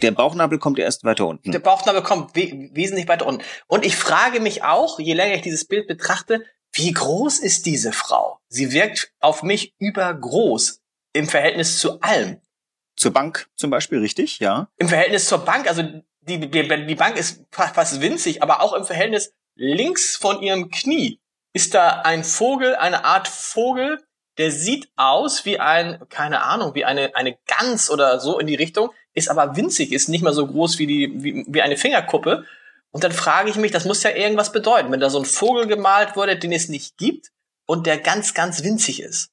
Der 0.00 0.12
Bauchnabel 0.12 0.58
kommt 0.58 0.78
erst 0.78 1.04
weiter 1.04 1.26
unten. 1.26 1.50
Der 1.50 1.58
Bauchnabel 1.58 2.02
kommt 2.02 2.36
we 2.36 2.70
wesentlich 2.72 3.08
weiter 3.08 3.26
unten. 3.26 3.42
Und 3.66 3.84
ich 3.84 3.96
frage 3.96 4.40
mich 4.40 4.62
auch, 4.62 5.00
je 5.00 5.14
länger 5.14 5.34
ich 5.34 5.42
dieses 5.42 5.66
Bild 5.66 5.88
betrachte, 5.88 6.44
wie 6.72 6.92
groß 6.92 7.40
ist 7.40 7.66
diese 7.66 7.92
Frau? 7.92 8.38
Sie 8.48 8.72
wirkt 8.72 9.12
auf 9.18 9.42
mich 9.42 9.74
übergroß 9.78 10.80
im 11.12 11.26
Verhältnis 11.26 11.80
zu 11.80 12.00
allem. 12.00 12.40
Zur 12.96 13.12
Bank 13.12 13.48
zum 13.56 13.70
Beispiel, 13.70 13.98
richtig, 13.98 14.38
ja. 14.38 14.68
Im 14.76 14.88
Verhältnis 14.88 15.26
zur 15.26 15.38
Bank, 15.38 15.68
also 15.68 15.82
die, 16.20 16.38
die, 16.38 16.86
die 16.86 16.94
Bank 16.94 17.16
ist 17.16 17.44
fast 17.50 18.00
winzig, 18.00 18.42
aber 18.42 18.60
auch 18.62 18.74
im 18.74 18.84
Verhältnis 18.84 19.32
links 19.54 20.16
von 20.16 20.42
ihrem 20.42 20.70
Knie 20.70 21.20
ist 21.52 21.74
da 21.74 22.02
ein 22.02 22.22
Vogel, 22.22 22.76
eine 22.76 23.04
Art 23.04 23.26
Vogel, 23.26 23.98
der 24.36 24.52
sieht 24.52 24.88
aus 24.94 25.44
wie 25.44 25.58
ein, 25.58 26.00
keine 26.08 26.42
Ahnung, 26.42 26.74
wie 26.74 26.84
eine, 26.84 27.16
eine 27.16 27.36
Gans 27.46 27.90
oder 27.90 28.20
so 28.20 28.38
in 28.38 28.46
die 28.46 28.54
Richtung, 28.54 28.90
ist 29.14 29.30
aber 29.30 29.56
winzig, 29.56 29.92
ist 29.92 30.08
nicht 30.08 30.22
mal 30.22 30.32
so 30.32 30.46
groß 30.46 30.78
wie 30.78 30.86
die, 30.86 31.22
wie, 31.22 31.44
wie 31.48 31.62
eine 31.62 31.76
Fingerkuppe. 31.76 32.44
Und 32.90 33.04
dann 33.04 33.12
frage 33.12 33.50
ich 33.50 33.56
mich, 33.56 33.72
das 33.72 33.84
muss 33.84 34.02
ja 34.02 34.10
irgendwas 34.10 34.52
bedeuten, 34.52 34.90
wenn 34.90 35.00
da 35.00 35.10
so 35.10 35.18
ein 35.18 35.24
Vogel 35.24 35.66
gemalt 35.66 36.16
wurde, 36.16 36.38
den 36.38 36.52
es 36.52 36.68
nicht 36.68 36.96
gibt 36.96 37.28
und 37.66 37.86
der 37.86 37.98
ganz, 37.98 38.34
ganz 38.34 38.62
winzig 38.62 39.02
ist 39.02 39.30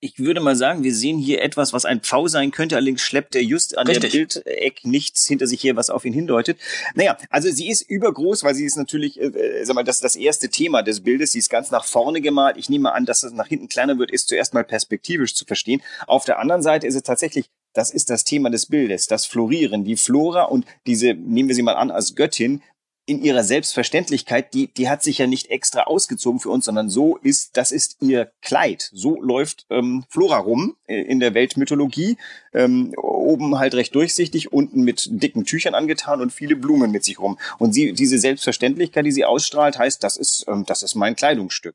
ich 0.00 0.18
würde 0.18 0.40
mal 0.40 0.56
sagen, 0.56 0.82
wir 0.82 0.94
sehen 0.94 1.18
hier 1.18 1.42
etwas, 1.42 1.74
was 1.74 1.84
ein 1.84 2.00
Pfau 2.00 2.26
sein 2.26 2.50
könnte, 2.50 2.76
allerdings 2.76 3.02
schleppt 3.02 3.34
er 3.34 3.42
just 3.42 3.76
an 3.76 3.86
Richtig. 3.86 4.12
der 4.12 4.18
Bildeck 4.18 4.84
nichts 4.84 5.26
hinter 5.26 5.46
sich 5.46 5.62
her, 5.62 5.76
was 5.76 5.90
auf 5.90 6.06
ihn 6.06 6.14
hindeutet. 6.14 6.58
Naja, 6.94 7.18
also 7.28 7.50
sie 7.50 7.68
ist 7.68 7.82
übergroß, 7.82 8.42
weil 8.42 8.54
sie 8.54 8.64
ist 8.64 8.76
natürlich, 8.76 9.20
äh, 9.20 9.26
äh, 9.26 9.64
sag 9.64 9.74
mal, 9.74 9.84
das 9.84 9.96
ist 9.96 10.04
das 10.04 10.16
erste 10.16 10.48
Thema 10.48 10.82
des 10.82 11.00
Bildes. 11.02 11.32
Sie 11.32 11.38
ist 11.38 11.50
ganz 11.50 11.70
nach 11.70 11.84
vorne 11.84 12.22
gemalt. 12.22 12.56
Ich 12.56 12.70
nehme 12.70 12.92
an, 12.92 13.04
dass 13.04 13.22
es 13.22 13.32
nach 13.32 13.46
hinten 13.46 13.68
kleiner 13.68 13.98
wird, 13.98 14.10
ist 14.10 14.28
zuerst 14.28 14.54
mal 14.54 14.64
perspektivisch 14.64 15.34
zu 15.34 15.44
verstehen. 15.44 15.82
Auf 16.06 16.24
der 16.24 16.38
anderen 16.38 16.62
Seite 16.62 16.86
ist 16.86 16.94
es 16.94 17.02
tatsächlich 17.02 17.50
das 17.72 17.90
ist 17.90 18.10
das 18.10 18.24
Thema 18.24 18.50
des 18.50 18.66
Bildes, 18.66 19.06
das 19.06 19.26
Florieren, 19.26 19.84
die 19.84 19.96
Flora 19.96 20.44
und 20.44 20.66
diese, 20.86 21.14
nehmen 21.14 21.48
wir 21.48 21.54
sie 21.54 21.62
mal 21.62 21.76
an 21.76 21.90
als 21.90 22.14
Göttin, 22.14 22.62
in 23.10 23.22
ihrer 23.24 23.42
Selbstverständlichkeit, 23.42 24.54
die, 24.54 24.68
die 24.68 24.88
hat 24.88 25.02
sich 25.02 25.18
ja 25.18 25.26
nicht 25.26 25.50
extra 25.50 25.82
ausgezogen 25.82 26.38
für 26.38 26.50
uns, 26.50 26.66
sondern 26.66 26.88
so 26.88 27.16
ist, 27.16 27.56
das 27.56 27.72
ist 27.72 27.96
ihr 28.00 28.30
Kleid. 28.40 28.88
So 28.92 29.20
läuft 29.20 29.66
ähm, 29.68 30.04
Flora 30.08 30.38
rum 30.38 30.76
äh, 30.86 31.02
in 31.02 31.18
der 31.18 31.34
Weltmythologie. 31.34 32.18
Ähm, 32.54 32.94
oben 32.96 33.58
halt 33.58 33.74
recht 33.74 33.96
durchsichtig, 33.96 34.52
unten 34.52 34.82
mit 34.82 35.08
dicken 35.10 35.44
Tüchern 35.44 35.74
angetan 35.74 36.20
und 36.20 36.32
viele 36.32 36.54
Blumen 36.54 36.92
mit 36.92 37.02
sich 37.02 37.18
rum. 37.18 37.36
Und 37.58 37.72
sie, 37.72 37.94
diese 37.94 38.18
Selbstverständlichkeit, 38.18 39.04
die 39.04 39.12
sie 39.12 39.24
ausstrahlt, 39.24 39.76
heißt, 39.76 40.04
das 40.04 40.16
ist, 40.16 40.44
ähm, 40.46 40.64
das 40.64 40.84
ist 40.84 40.94
mein 40.94 41.16
Kleidungsstück. 41.16 41.74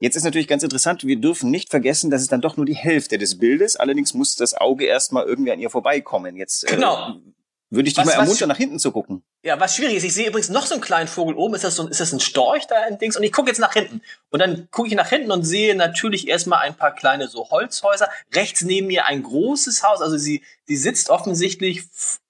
Jetzt 0.00 0.16
ist 0.16 0.24
natürlich 0.24 0.48
ganz 0.48 0.62
interessant, 0.62 1.04
wir 1.04 1.16
dürfen 1.16 1.50
nicht 1.50 1.70
vergessen, 1.70 2.10
dass 2.10 2.22
es 2.22 2.28
dann 2.28 2.40
doch 2.40 2.56
nur 2.56 2.66
die 2.66 2.76
Hälfte 2.76 3.18
des 3.18 3.38
Bildes, 3.38 3.76
allerdings 3.76 4.14
muss 4.14 4.36
das 4.36 4.54
Auge 4.54 4.84
erstmal 4.84 5.26
irgendwie 5.26 5.52
an 5.52 5.58
ihr 5.58 5.70
vorbeikommen. 5.70 6.36
Jetzt 6.36 6.64
äh, 6.64 6.76
genau 6.76 7.16
würde 7.70 7.88
ich 7.88 7.94
dich 7.94 8.06
was, 8.06 8.14
mal 8.14 8.22
ermuntern, 8.22 8.48
nach 8.48 8.56
hinten 8.56 8.78
zu 8.78 8.92
gucken. 8.92 9.22
Ja, 9.42 9.60
was 9.60 9.76
schwierig 9.76 9.96
ist, 9.96 10.04
ich 10.04 10.14
sehe 10.14 10.28
übrigens 10.28 10.48
noch 10.48 10.66
so 10.66 10.74
einen 10.74 10.82
kleinen 10.82 11.08
Vogel 11.08 11.34
oben. 11.34 11.54
Ist 11.54 11.64
das 11.64 11.76
so, 11.76 11.86
ist 11.86 12.00
das 12.00 12.12
ein 12.12 12.20
Storch 12.20 12.66
da 12.66 12.86
in 12.86 12.98
Dings? 12.98 13.16
Und 13.16 13.22
ich 13.22 13.32
gucke 13.32 13.48
jetzt 13.48 13.58
nach 13.58 13.74
hinten. 13.74 14.00
Und 14.30 14.40
dann 14.40 14.68
gucke 14.70 14.88
ich 14.88 14.94
nach 14.94 15.08
hinten 15.08 15.30
und 15.30 15.44
sehe 15.44 15.74
natürlich 15.74 16.28
erstmal 16.28 16.60
ein 16.60 16.76
paar 16.76 16.94
kleine 16.94 17.28
so 17.28 17.50
Holzhäuser. 17.50 18.08
Rechts 18.34 18.62
neben 18.62 18.86
mir 18.86 19.06
ein 19.06 19.22
großes 19.22 19.82
Haus. 19.82 20.00
Also 20.00 20.16
sie, 20.16 20.42
sie 20.64 20.76
sitzt 20.76 21.10
offensichtlich 21.10 21.82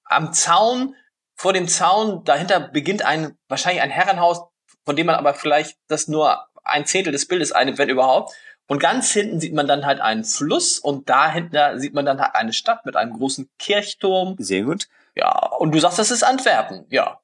am 0.03 0.33
Zaun, 0.33 0.95
vor 1.35 1.53
dem 1.53 1.67
Zaun. 1.67 2.23
Dahinter 2.25 2.59
beginnt 2.59 3.05
ein, 3.05 3.37
wahrscheinlich 3.47 3.81
ein 3.81 3.91
Herrenhaus, 3.91 4.41
von 4.83 4.95
dem 4.95 5.05
man 5.05 5.15
aber 5.15 5.33
vielleicht 5.33 5.77
das 5.87 6.07
nur 6.09 6.47
ein 6.69 6.85
Zehntel 6.85 7.11
des 7.11 7.27
Bildes 7.27 7.51
einnimmt, 7.51 7.77
wenn 7.77 7.89
überhaupt. 7.89 8.33
Und 8.67 8.79
ganz 8.79 9.11
hinten 9.11 9.39
sieht 9.39 9.53
man 9.53 9.67
dann 9.67 9.85
halt 9.85 9.99
einen 9.99 10.23
Fluss 10.23 10.77
und 10.77 11.09
dahinter 11.09 11.79
sieht 11.79 11.93
man 11.93 12.05
dann 12.05 12.21
halt 12.21 12.35
eine 12.35 12.53
Stadt 12.53 12.85
mit 12.85 12.95
einem 12.95 13.13
großen 13.13 13.49
Kirchturm. 13.57 14.35
Sehr 14.37 14.61
gut. 14.61 14.87
Ja, 15.15 15.47
und 15.57 15.73
du 15.73 15.79
sagst, 15.79 15.97
das 15.97 16.11
ist 16.11 16.23
Antwerpen, 16.23 16.85
ja. 16.89 17.19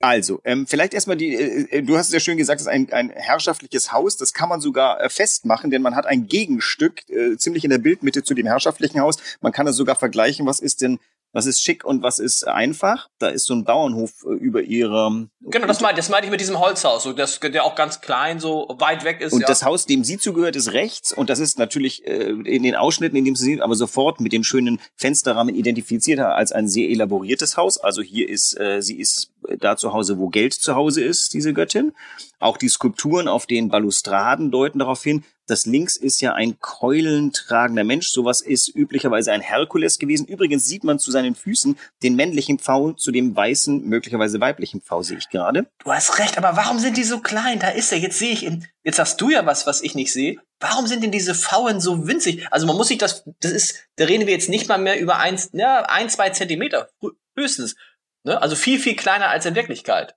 Also, 0.00 0.40
ähm, 0.44 0.66
vielleicht 0.66 0.92
erstmal 0.92 1.16
die, 1.16 1.34
äh, 1.34 1.78
äh, 1.78 1.82
du 1.82 1.96
hast 1.96 2.08
es 2.08 2.12
ja 2.12 2.20
schön 2.20 2.36
gesagt, 2.36 2.60
das 2.60 2.66
ist 2.66 2.72
ein, 2.72 2.92
ein 2.92 3.10
herrschaftliches 3.10 3.92
Haus, 3.92 4.18
das 4.18 4.34
kann 4.34 4.50
man 4.50 4.60
sogar 4.60 5.00
äh, 5.00 5.08
festmachen, 5.08 5.70
denn 5.70 5.80
man 5.80 5.94
hat 5.94 6.04
ein 6.04 6.26
Gegenstück 6.26 7.08
äh, 7.08 7.38
ziemlich 7.38 7.64
in 7.64 7.70
der 7.70 7.78
Bildmitte 7.78 8.22
zu 8.22 8.34
dem 8.34 8.46
herrschaftlichen 8.46 9.00
Haus. 9.00 9.16
Man 9.40 9.52
kann 9.52 9.66
es 9.66 9.76
sogar 9.76 9.96
vergleichen, 9.96 10.44
was 10.44 10.60
ist 10.60 10.82
denn 10.82 10.98
was 11.34 11.46
ist 11.46 11.62
schick 11.62 11.84
und 11.84 12.02
was 12.02 12.20
ist 12.20 12.46
einfach. 12.46 13.08
Da 13.18 13.28
ist 13.28 13.44
so 13.46 13.54
ein 13.54 13.64
Bauernhof 13.64 14.24
äh, 14.24 14.34
über 14.34 14.62
ihre. 14.62 15.28
Genau, 15.40 15.66
das 15.66 15.80
meinte, 15.80 15.96
das 15.96 16.08
meinte 16.08 16.26
ich 16.26 16.30
mit 16.30 16.40
diesem 16.40 16.58
Holzhaus, 16.60 17.02
so 17.02 17.12
das, 17.12 17.40
der 17.40 17.64
auch 17.64 17.74
ganz 17.74 18.00
klein, 18.00 18.38
so 18.38 18.74
weit 18.78 19.04
weg 19.04 19.20
ist. 19.20 19.32
Und 19.32 19.40
ja. 19.40 19.46
das 19.46 19.64
Haus, 19.64 19.84
dem 19.84 20.04
sie 20.04 20.16
zugehört, 20.16 20.56
ist 20.56 20.72
rechts 20.72 21.12
und 21.12 21.28
das 21.28 21.40
ist 21.40 21.58
natürlich 21.58 22.06
äh, 22.06 22.30
in 22.30 22.62
den 22.62 22.76
Ausschnitten, 22.76 23.16
in 23.16 23.24
dem 23.24 23.36
sie 23.36 23.44
sehen, 23.44 23.60
aber 23.60 23.74
sofort 23.74 24.20
mit 24.20 24.32
den 24.32 24.44
schönen 24.44 24.80
Fensterrahmen 24.96 25.54
identifiziert 25.54 26.20
als 26.20 26.52
ein 26.52 26.68
sehr 26.68 26.88
elaboriertes 26.88 27.56
Haus. 27.56 27.78
Also 27.78 28.00
hier 28.00 28.28
ist, 28.28 28.58
äh, 28.58 28.80
sie 28.80 28.98
ist 28.98 29.32
da 29.58 29.76
zu 29.76 29.92
Hause, 29.92 30.18
wo 30.18 30.28
Geld 30.28 30.54
zu 30.54 30.76
Hause 30.76 31.02
ist, 31.02 31.34
diese 31.34 31.52
Göttin. 31.52 31.92
Auch 32.38 32.56
die 32.56 32.68
Skulpturen 32.68 33.26
auf 33.26 33.46
den 33.46 33.68
Balustraden 33.68 34.50
deuten 34.50 34.78
darauf 34.78 35.02
hin. 35.02 35.24
Das 35.46 35.66
links 35.66 35.96
ist 35.96 36.20
ja 36.22 36.32
ein 36.32 36.58
keulentragender 36.60 37.84
Mensch. 37.84 38.08
Sowas 38.08 38.40
ist 38.40 38.74
üblicherweise 38.74 39.32
ein 39.32 39.42
Herkules 39.42 39.98
gewesen. 39.98 40.26
Übrigens 40.26 40.66
sieht 40.66 40.84
man 40.84 40.98
zu 40.98 41.10
seinen 41.10 41.34
Füßen 41.34 41.78
den 42.02 42.16
männlichen 42.16 42.58
Pfau 42.58 42.92
zu 42.92 43.12
dem 43.12 43.36
weißen, 43.36 43.84
möglicherweise 43.84 44.40
weiblichen 44.40 44.80
Pfau, 44.80 45.02
sehe 45.02 45.18
ich 45.18 45.28
gerade. 45.28 45.66
Du 45.84 45.92
hast 45.92 46.18
recht, 46.18 46.38
aber 46.38 46.56
warum 46.56 46.78
sind 46.78 46.96
die 46.96 47.04
so 47.04 47.20
klein? 47.20 47.58
Da 47.58 47.68
ist 47.68 47.92
er. 47.92 47.98
Jetzt 47.98 48.18
sehe 48.18 48.32
ich 48.32 48.42
ihn. 48.42 48.66
Jetzt 48.82 48.98
hast 48.98 49.20
du 49.20 49.30
ja 49.30 49.44
was, 49.44 49.66
was 49.66 49.82
ich 49.82 49.94
nicht 49.94 50.12
sehe. 50.12 50.38
Warum 50.60 50.86
sind 50.86 51.02
denn 51.02 51.12
diese 51.12 51.34
Pfauen 51.34 51.80
so 51.80 52.06
winzig? 52.06 52.46
Also 52.50 52.66
man 52.66 52.76
muss 52.76 52.88
sich 52.88 52.98
das, 52.98 53.24
das 53.40 53.52
ist, 53.52 53.88
da 53.96 54.04
reden 54.04 54.26
wir 54.26 54.32
jetzt 54.32 54.48
nicht 54.48 54.68
mal 54.68 54.78
mehr 54.78 54.98
über 54.98 55.18
eins, 55.18 55.50
ja, 55.52 55.82
ein, 55.82 56.08
zwei 56.08 56.30
Zentimeter. 56.30 56.88
Höchstens. 57.36 57.76
Ne? 58.24 58.40
Also 58.40 58.56
viel, 58.56 58.78
viel 58.78 58.96
kleiner 58.96 59.28
als 59.28 59.44
in 59.46 59.54
Wirklichkeit. 59.54 60.14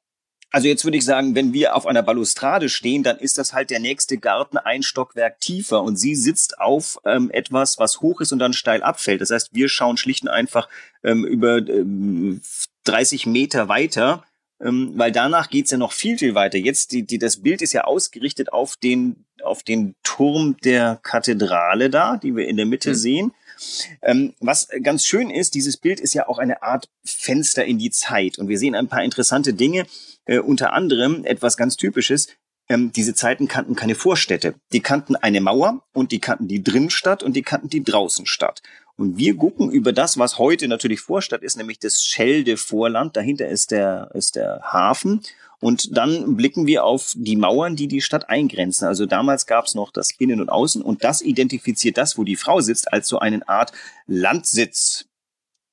Also 0.49 0.69
jetzt 0.69 0.85
würde 0.85 0.97
ich 0.97 1.03
sagen, 1.03 1.35
wenn 1.35 1.53
wir 1.53 1.75
auf 1.75 1.85
einer 1.85 2.03
Balustrade 2.03 2.69
stehen, 2.69 3.03
dann 3.03 3.17
ist 3.17 3.37
das 3.37 3.53
halt 3.53 3.69
der 3.69 3.79
nächste 3.79 4.17
Garten 4.17 4.57
ein 4.57 4.81
Stockwerk 4.81 5.41
tiefer 5.41 5.83
und 5.83 5.97
sie 5.97 6.15
sitzt 6.15 6.59
auf 6.59 6.99
ähm, 7.05 7.29
etwas, 7.31 7.79
was 7.79 7.99
hoch 7.99 8.21
ist 8.21 8.31
und 8.31 8.39
dann 8.39 8.53
steil 8.53 8.81
abfällt. 8.81 9.19
Das 9.19 9.29
heißt, 9.29 9.49
wir 9.53 9.67
schauen 9.67 9.97
schlicht 9.97 10.23
und 10.23 10.29
einfach 10.29 10.69
ähm, 11.03 11.25
über 11.25 11.57
ähm, 11.57 12.41
30 12.85 13.25
Meter 13.25 13.67
weiter, 13.67 14.23
ähm, 14.61 14.93
weil 14.95 15.11
danach 15.11 15.49
geht's 15.49 15.71
ja 15.71 15.77
noch 15.77 15.91
viel, 15.91 16.17
viel 16.17 16.33
weiter. 16.33 16.57
Jetzt, 16.57 16.93
die, 16.93 17.05
die, 17.05 17.19
das 17.19 17.41
Bild 17.43 17.61
ist 17.61 17.73
ja 17.73 17.83
ausgerichtet 17.83 18.53
auf 18.53 18.77
den, 18.77 19.25
auf 19.43 19.63
den 19.63 19.95
Turm 20.03 20.55
der 20.63 20.97
Kathedrale 21.03 21.89
da, 21.89 22.15
die 22.15 22.35
wir 22.35 22.47
in 22.47 22.55
der 22.55 22.65
Mitte 22.65 22.91
mhm. 22.91 22.95
sehen. 22.95 23.31
Ähm, 24.01 24.33
was 24.39 24.67
ganz 24.83 25.05
schön 25.05 25.29
ist, 25.29 25.55
dieses 25.55 25.77
Bild 25.77 25.99
ist 25.99 26.13
ja 26.13 26.27
auch 26.27 26.37
eine 26.37 26.63
Art 26.63 26.89
Fenster 27.03 27.65
in 27.65 27.79
die 27.79 27.91
Zeit. 27.91 28.37
Und 28.37 28.47
wir 28.47 28.57
sehen 28.57 28.75
ein 28.75 28.87
paar 28.87 29.03
interessante 29.03 29.53
Dinge, 29.53 29.85
äh, 30.25 30.39
unter 30.39 30.73
anderem 30.73 31.25
etwas 31.25 31.57
ganz 31.57 31.77
Typisches. 31.77 32.27
Ähm, 32.69 32.91
diese 32.91 33.13
Zeiten 33.13 33.47
kannten 33.47 33.75
keine 33.75 33.95
Vorstädte. 33.95 34.55
Die 34.73 34.81
kannten 34.81 35.15
eine 35.15 35.41
Mauer 35.41 35.83
und 35.93 36.11
die 36.11 36.19
kannten 36.19 36.47
die 36.47 36.63
Drinstadt 36.63 37.23
und 37.23 37.35
die 37.35 37.43
kannten 37.43 37.69
die 37.69 37.83
Draußenstadt. 37.83 38.61
Und 38.97 39.17
wir 39.17 39.37
gucken 39.37 39.71
über 39.71 39.93
das, 39.93 40.17
was 40.17 40.37
heute 40.37 40.67
natürlich 40.67 41.01
Vorstadt 41.01 41.43
ist, 41.43 41.55
nämlich 41.55 41.79
das 41.79 42.01
Schelde-Vorland. 42.03 43.15
Dahinter 43.15 43.47
ist 43.47 43.71
der, 43.71 44.09
ist 44.13 44.35
der 44.35 44.61
Hafen. 44.63 45.21
Und 45.59 45.97
dann 45.97 46.35
blicken 46.35 46.67
wir 46.67 46.83
auf 46.83 47.13
die 47.15 47.35
Mauern, 47.35 47.75
die 47.75 47.87
die 47.87 48.01
Stadt 48.01 48.29
eingrenzen. 48.29 48.87
Also 48.87 49.05
damals 49.05 49.47
gab 49.47 49.65
es 49.65 49.75
noch 49.75 49.91
das 49.91 50.11
Innen 50.11 50.39
und 50.39 50.49
Außen 50.49 50.81
und 50.81 51.03
das 51.03 51.21
identifiziert 51.21 51.97
das, 51.97 52.17
wo 52.17 52.23
die 52.23 52.35
Frau 52.35 52.61
sitzt, 52.61 52.93
als 52.93 53.07
so 53.07 53.19
eine 53.19 53.47
Art 53.49 53.71
Landsitz. 54.05 55.05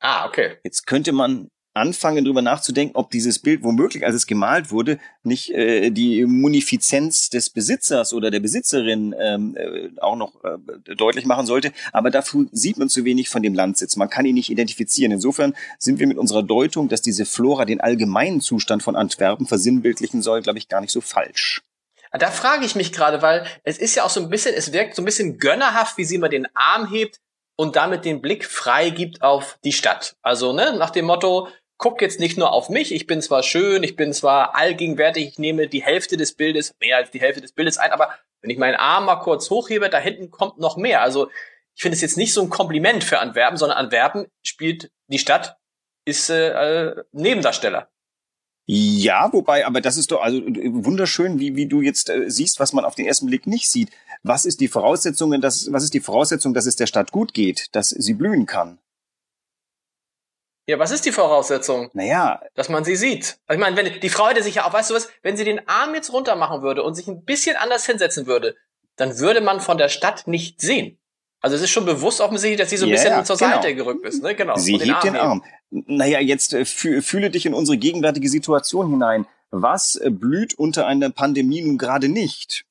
Ah, 0.00 0.26
okay. 0.26 0.58
Jetzt 0.64 0.86
könnte 0.86 1.12
man 1.12 1.48
anfangen, 1.74 2.24
drüber 2.24 2.40
nachzudenken, 2.40 2.96
ob 2.96 3.10
dieses 3.10 3.40
Bild 3.40 3.62
womöglich, 3.62 4.06
als 4.06 4.14
es 4.14 4.26
gemalt 4.26 4.70
wurde, 4.70 4.98
nicht 5.24 5.50
äh, 5.50 5.90
die 5.90 6.24
Munifizenz 6.24 7.30
des 7.30 7.50
Besitzers 7.50 8.12
oder 8.12 8.30
der 8.30 8.40
Besitzerin 8.40 9.14
ähm, 9.18 9.56
äh, 9.56 9.90
auch 10.00 10.16
noch 10.16 10.42
äh, 10.44 10.94
deutlich 10.94 11.26
machen 11.26 11.46
sollte. 11.46 11.72
Aber 11.92 12.10
dafür 12.10 12.46
sieht 12.52 12.78
man 12.78 12.88
zu 12.88 13.04
wenig 13.04 13.28
von 13.28 13.42
dem 13.42 13.54
Landsitz. 13.54 13.96
Man 13.96 14.08
kann 14.08 14.24
ihn 14.24 14.34
nicht 14.34 14.50
identifizieren. 14.50 15.12
Insofern 15.12 15.54
sind 15.78 15.98
wir 15.98 16.06
mit 16.06 16.16
unserer 16.16 16.44
Deutung, 16.44 16.88
dass 16.88 17.02
diese 17.02 17.26
Flora 17.26 17.64
den 17.64 17.80
allgemeinen 17.80 18.40
Zustand 18.40 18.82
von 18.82 18.94
Antwerpen 18.94 19.46
versinnbildlichen 19.46 20.22
soll, 20.22 20.42
glaube 20.42 20.58
ich, 20.58 20.68
gar 20.68 20.80
nicht 20.80 20.92
so 20.92 21.00
falsch. 21.00 21.62
Da 22.12 22.30
frage 22.30 22.64
ich 22.64 22.76
mich 22.76 22.92
gerade, 22.92 23.22
weil 23.22 23.44
es 23.64 23.78
ist 23.78 23.96
ja 23.96 24.04
auch 24.04 24.10
so 24.10 24.20
ein 24.20 24.30
bisschen, 24.30 24.54
es 24.54 24.72
wirkt 24.72 24.94
so 24.94 25.02
ein 25.02 25.04
bisschen 25.04 25.38
gönnerhaft, 25.38 25.98
wie 25.98 26.04
sie 26.04 26.14
immer 26.14 26.28
den 26.28 26.46
Arm 26.54 26.88
hebt 26.88 27.18
und 27.56 27.76
damit 27.76 28.04
den 28.04 28.20
Blick 28.20 28.44
frei 28.44 28.90
gibt 28.90 29.22
auf 29.22 29.58
die 29.64 29.72
Stadt. 29.72 30.16
Also 30.22 30.52
ne, 30.52 30.76
nach 30.76 30.90
dem 30.90 31.06
Motto, 31.06 31.48
guck 31.84 32.00
jetzt 32.00 32.18
nicht 32.18 32.38
nur 32.38 32.50
auf 32.50 32.70
mich, 32.70 32.94
ich 32.94 33.06
bin 33.06 33.20
zwar 33.20 33.42
schön, 33.42 33.82
ich 33.82 33.94
bin 33.94 34.14
zwar 34.14 34.56
allgegenwärtig, 34.56 35.28
ich 35.28 35.38
nehme 35.38 35.68
die 35.68 35.82
Hälfte 35.82 36.16
des 36.16 36.32
Bildes, 36.32 36.74
mehr 36.80 36.96
als 36.96 37.10
die 37.10 37.20
Hälfte 37.20 37.42
des 37.42 37.52
Bildes 37.52 37.76
ein, 37.76 37.92
aber 37.92 38.08
wenn 38.40 38.48
ich 38.48 38.56
meinen 38.56 38.76
Arm 38.76 39.04
mal 39.04 39.16
kurz 39.16 39.50
hochhebe, 39.50 39.90
da 39.90 39.98
hinten 39.98 40.30
kommt 40.30 40.58
noch 40.58 40.78
mehr. 40.78 41.02
Also 41.02 41.28
ich 41.74 41.82
finde 41.82 41.96
es 41.96 42.00
jetzt 42.00 42.16
nicht 42.16 42.32
so 42.32 42.40
ein 42.40 42.48
Kompliment 42.48 43.04
für 43.04 43.18
Antwerpen, 43.18 43.58
sondern 43.58 43.76
Antwerpen 43.76 44.28
spielt 44.42 44.90
die 45.08 45.18
Stadt, 45.18 45.58
ist 46.06 46.30
äh, 46.30 46.94
Nebendarsteller. 47.12 47.90
Ja, 48.64 49.30
wobei, 49.34 49.66
aber 49.66 49.82
das 49.82 49.98
ist 49.98 50.10
doch 50.10 50.22
also 50.22 50.40
wunderschön, 50.40 51.38
wie, 51.38 51.54
wie 51.54 51.66
du 51.66 51.82
jetzt 51.82 52.08
äh, 52.08 52.30
siehst, 52.30 52.60
was 52.60 52.72
man 52.72 52.86
auf 52.86 52.94
den 52.94 53.04
ersten 53.04 53.26
Blick 53.26 53.46
nicht 53.46 53.68
sieht. 53.68 53.90
Was 54.22 54.46
ist 54.46 54.62
die 54.62 54.68
Voraussetzung, 54.68 55.38
dass, 55.42 55.70
was 55.70 55.84
ist 55.84 55.92
die 55.92 56.00
Voraussetzung, 56.00 56.54
dass 56.54 56.64
es 56.64 56.76
der 56.76 56.86
Stadt 56.86 57.12
gut 57.12 57.34
geht, 57.34 57.66
dass 57.72 57.90
sie 57.90 58.14
blühen 58.14 58.46
kann? 58.46 58.78
Ja, 60.66 60.78
was 60.78 60.90
ist 60.90 61.04
die 61.04 61.12
Voraussetzung? 61.12 61.90
Naja. 61.92 62.40
Dass 62.54 62.68
man 62.70 62.84
sie 62.84 62.96
sieht. 62.96 63.38
Ich 63.50 63.58
meine, 63.58 63.76
wenn 63.76 64.00
die 64.00 64.08
Frau 64.08 64.28
hätte 64.28 64.42
sich 64.42 64.56
ja 64.56 64.66
auch, 64.66 64.72
weißt 64.72 64.90
du 64.90 64.94
was, 64.94 65.08
wenn 65.22 65.36
sie 65.36 65.44
den 65.44 65.68
Arm 65.68 65.94
jetzt 65.94 66.12
runter 66.12 66.36
machen 66.36 66.62
würde 66.62 66.82
und 66.82 66.94
sich 66.94 67.06
ein 67.06 67.24
bisschen 67.24 67.56
anders 67.56 67.84
hinsetzen 67.84 68.26
würde, 68.26 68.56
dann 68.96 69.18
würde 69.18 69.40
man 69.40 69.60
von 69.60 69.76
der 69.76 69.88
Stadt 69.88 70.26
nicht 70.26 70.60
sehen. 70.60 70.98
Also 71.40 71.56
es 71.56 71.62
ist 71.62 71.70
schon 71.70 71.84
bewusst 71.84 72.22
offensichtlich, 72.22 72.58
dass 72.58 72.70
sie 72.70 72.78
so 72.78 72.86
ein 72.86 72.92
yeah, 72.92 73.02
bisschen 73.02 73.24
zur 73.26 73.36
genau. 73.36 73.56
Seite 73.56 73.74
gerückt 73.74 74.06
ist. 74.06 74.22
Ne? 74.22 74.34
Genau. 74.34 74.56
Sie 74.56 74.78
hebt 74.78 75.04
den 75.04 75.16
Arm. 75.16 75.44
Naja, 75.70 76.20
jetzt 76.20 76.54
äh, 76.54 76.64
fühle 76.64 77.28
dich 77.28 77.44
in 77.44 77.52
unsere 77.52 77.76
gegenwärtige 77.76 78.30
Situation 78.30 78.88
hinein. 78.88 79.26
Was 79.50 79.96
äh, 79.96 80.08
blüht 80.08 80.54
unter 80.54 80.86
einer 80.86 81.10
Pandemie 81.10 81.60
nun 81.60 81.76
gerade 81.76 82.08
nicht? 82.08 82.64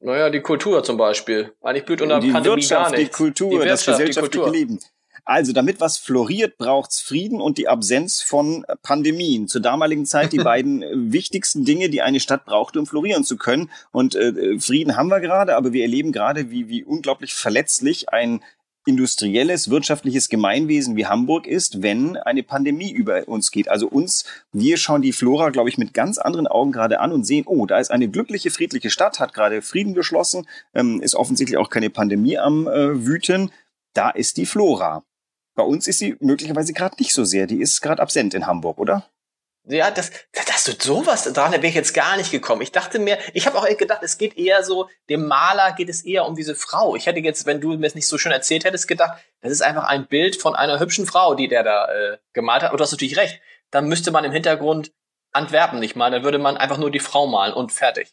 Naja, 0.00 0.30
die 0.30 0.40
Kultur 0.40 0.82
zum 0.82 0.96
Beispiel. 0.96 1.52
Eigentlich 1.60 1.84
blüht 1.84 2.00
unter 2.00 2.20
die 2.20 2.32
Pandemie 2.32 2.56
Wirtschaft, 2.56 2.90
gar 2.92 2.98
nichts. 2.98 3.16
Die 3.16 3.22
Kultur, 3.22 3.50
die 3.50 3.56
Wirtschaft, 3.58 3.88
das 3.88 3.98
gesellschaftliche 3.98 4.50
Leben. 4.50 4.80
Also, 5.24 5.52
damit 5.52 5.80
was 5.80 5.98
floriert, 5.98 6.58
braucht's 6.58 7.00
Frieden 7.00 7.40
und 7.40 7.56
die 7.56 7.68
Absenz 7.68 8.22
von 8.22 8.64
Pandemien. 8.82 9.46
Zur 9.46 9.60
damaligen 9.60 10.04
Zeit 10.04 10.32
die 10.32 10.38
beiden 10.44 11.12
wichtigsten 11.12 11.64
Dinge, 11.64 11.90
die 11.90 12.02
eine 12.02 12.18
Stadt 12.18 12.44
brauchte, 12.44 12.80
um 12.80 12.86
florieren 12.86 13.22
zu 13.22 13.36
können. 13.36 13.70
Und 13.92 14.16
äh, 14.16 14.58
Frieden 14.58 14.96
haben 14.96 15.08
wir 15.08 15.20
gerade, 15.20 15.56
aber 15.56 15.72
wir 15.72 15.82
erleben 15.82 16.10
gerade, 16.10 16.50
wie, 16.50 16.68
wie 16.68 16.82
unglaublich 16.82 17.34
verletzlich 17.34 18.08
ein 18.08 18.42
industrielles, 18.84 19.70
wirtschaftliches 19.70 20.28
Gemeinwesen 20.28 20.96
wie 20.96 21.06
Hamburg 21.06 21.46
ist, 21.46 21.82
wenn 21.82 22.16
eine 22.16 22.42
Pandemie 22.42 22.90
über 22.90 23.28
uns 23.28 23.50
geht. 23.50 23.68
Also 23.68 23.86
uns, 23.86 24.24
wir 24.50 24.76
schauen 24.76 25.02
die 25.02 25.12
Flora, 25.12 25.50
glaube 25.50 25.68
ich, 25.68 25.78
mit 25.78 25.94
ganz 25.94 26.18
anderen 26.18 26.48
Augen 26.48 26.72
gerade 26.72 26.98
an 26.98 27.12
und 27.12 27.24
sehen, 27.24 27.44
oh, 27.46 27.66
da 27.66 27.78
ist 27.78 27.90
eine 27.90 28.08
glückliche, 28.08 28.50
friedliche 28.50 28.90
Stadt, 28.90 29.20
hat 29.20 29.34
gerade 29.34 29.62
Frieden 29.62 29.94
geschlossen, 29.94 30.48
ähm, 30.74 31.00
ist 31.00 31.14
offensichtlich 31.14 31.58
auch 31.58 31.70
keine 31.70 31.90
Pandemie 31.90 32.38
am 32.38 32.66
äh, 32.66 33.06
Wüten. 33.06 33.52
Da 33.94 34.10
ist 34.10 34.36
die 34.36 34.46
Flora. 34.46 35.04
Bei 35.54 35.62
uns 35.62 35.86
ist 35.86 35.98
sie 35.98 36.16
möglicherweise 36.20 36.72
gerade 36.72 36.96
nicht 36.98 37.12
so 37.12 37.24
sehr. 37.24 37.46
Die 37.46 37.60
ist 37.60 37.80
gerade 37.80 38.00
absent 38.02 38.34
in 38.34 38.46
Hamburg, 38.46 38.78
oder? 38.78 39.06
Ja, 39.64 39.92
das, 39.92 40.10
dass 40.32 40.64
du 40.64 40.72
sowas, 40.72 41.32
daran 41.32 41.52
wäre 41.52 41.66
ich 41.68 41.74
jetzt 41.74 41.94
gar 41.94 42.16
nicht 42.16 42.32
gekommen. 42.32 42.62
Ich 42.62 42.72
dachte 42.72 42.98
mir, 42.98 43.16
ich 43.32 43.46
habe 43.46 43.58
auch 43.58 43.76
gedacht, 43.76 44.02
es 44.02 44.18
geht 44.18 44.36
eher 44.36 44.64
so, 44.64 44.88
dem 45.08 45.28
Maler 45.28 45.72
geht 45.72 45.88
es 45.88 46.04
eher 46.04 46.26
um 46.26 46.34
diese 46.34 46.56
Frau. 46.56 46.96
Ich 46.96 47.06
hätte 47.06 47.20
jetzt, 47.20 47.46
wenn 47.46 47.60
du 47.60 47.76
mir 47.76 47.86
es 47.86 47.94
nicht 47.94 48.08
so 48.08 48.18
schön 48.18 48.32
erzählt 48.32 48.64
hättest, 48.64 48.88
gedacht, 48.88 49.22
das 49.40 49.52
ist 49.52 49.62
einfach 49.62 49.84
ein 49.84 50.08
Bild 50.08 50.40
von 50.40 50.56
einer 50.56 50.80
hübschen 50.80 51.06
Frau, 51.06 51.36
die 51.36 51.46
der 51.46 51.62
da 51.62 51.86
äh, 51.92 52.18
gemalt 52.32 52.64
hat. 52.64 52.72
Und 52.72 52.78
du 52.78 52.82
hast 52.82 52.90
natürlich 52.90 53.16
recht. 53.16 53.40
Dann 53.70 53.86
müsste 53.86 54.10
man 54.10 54.24
im 54.24 54.32
Hintergrund 54.32 54.92
Antwerpen 55.30 55.78
nicht 55.78 55.94
malen, 55.94 56.12
dann 56.12 56.24
würde 56.24 56.38
man 56.38 56.56
einfach 56.56 56.78
nur 56.78 56.90
die 56.90 57.00
Frau 57.00 57.26
malen 57.26 57.54
und 57.54 57.72
fertig. 57.72 58.12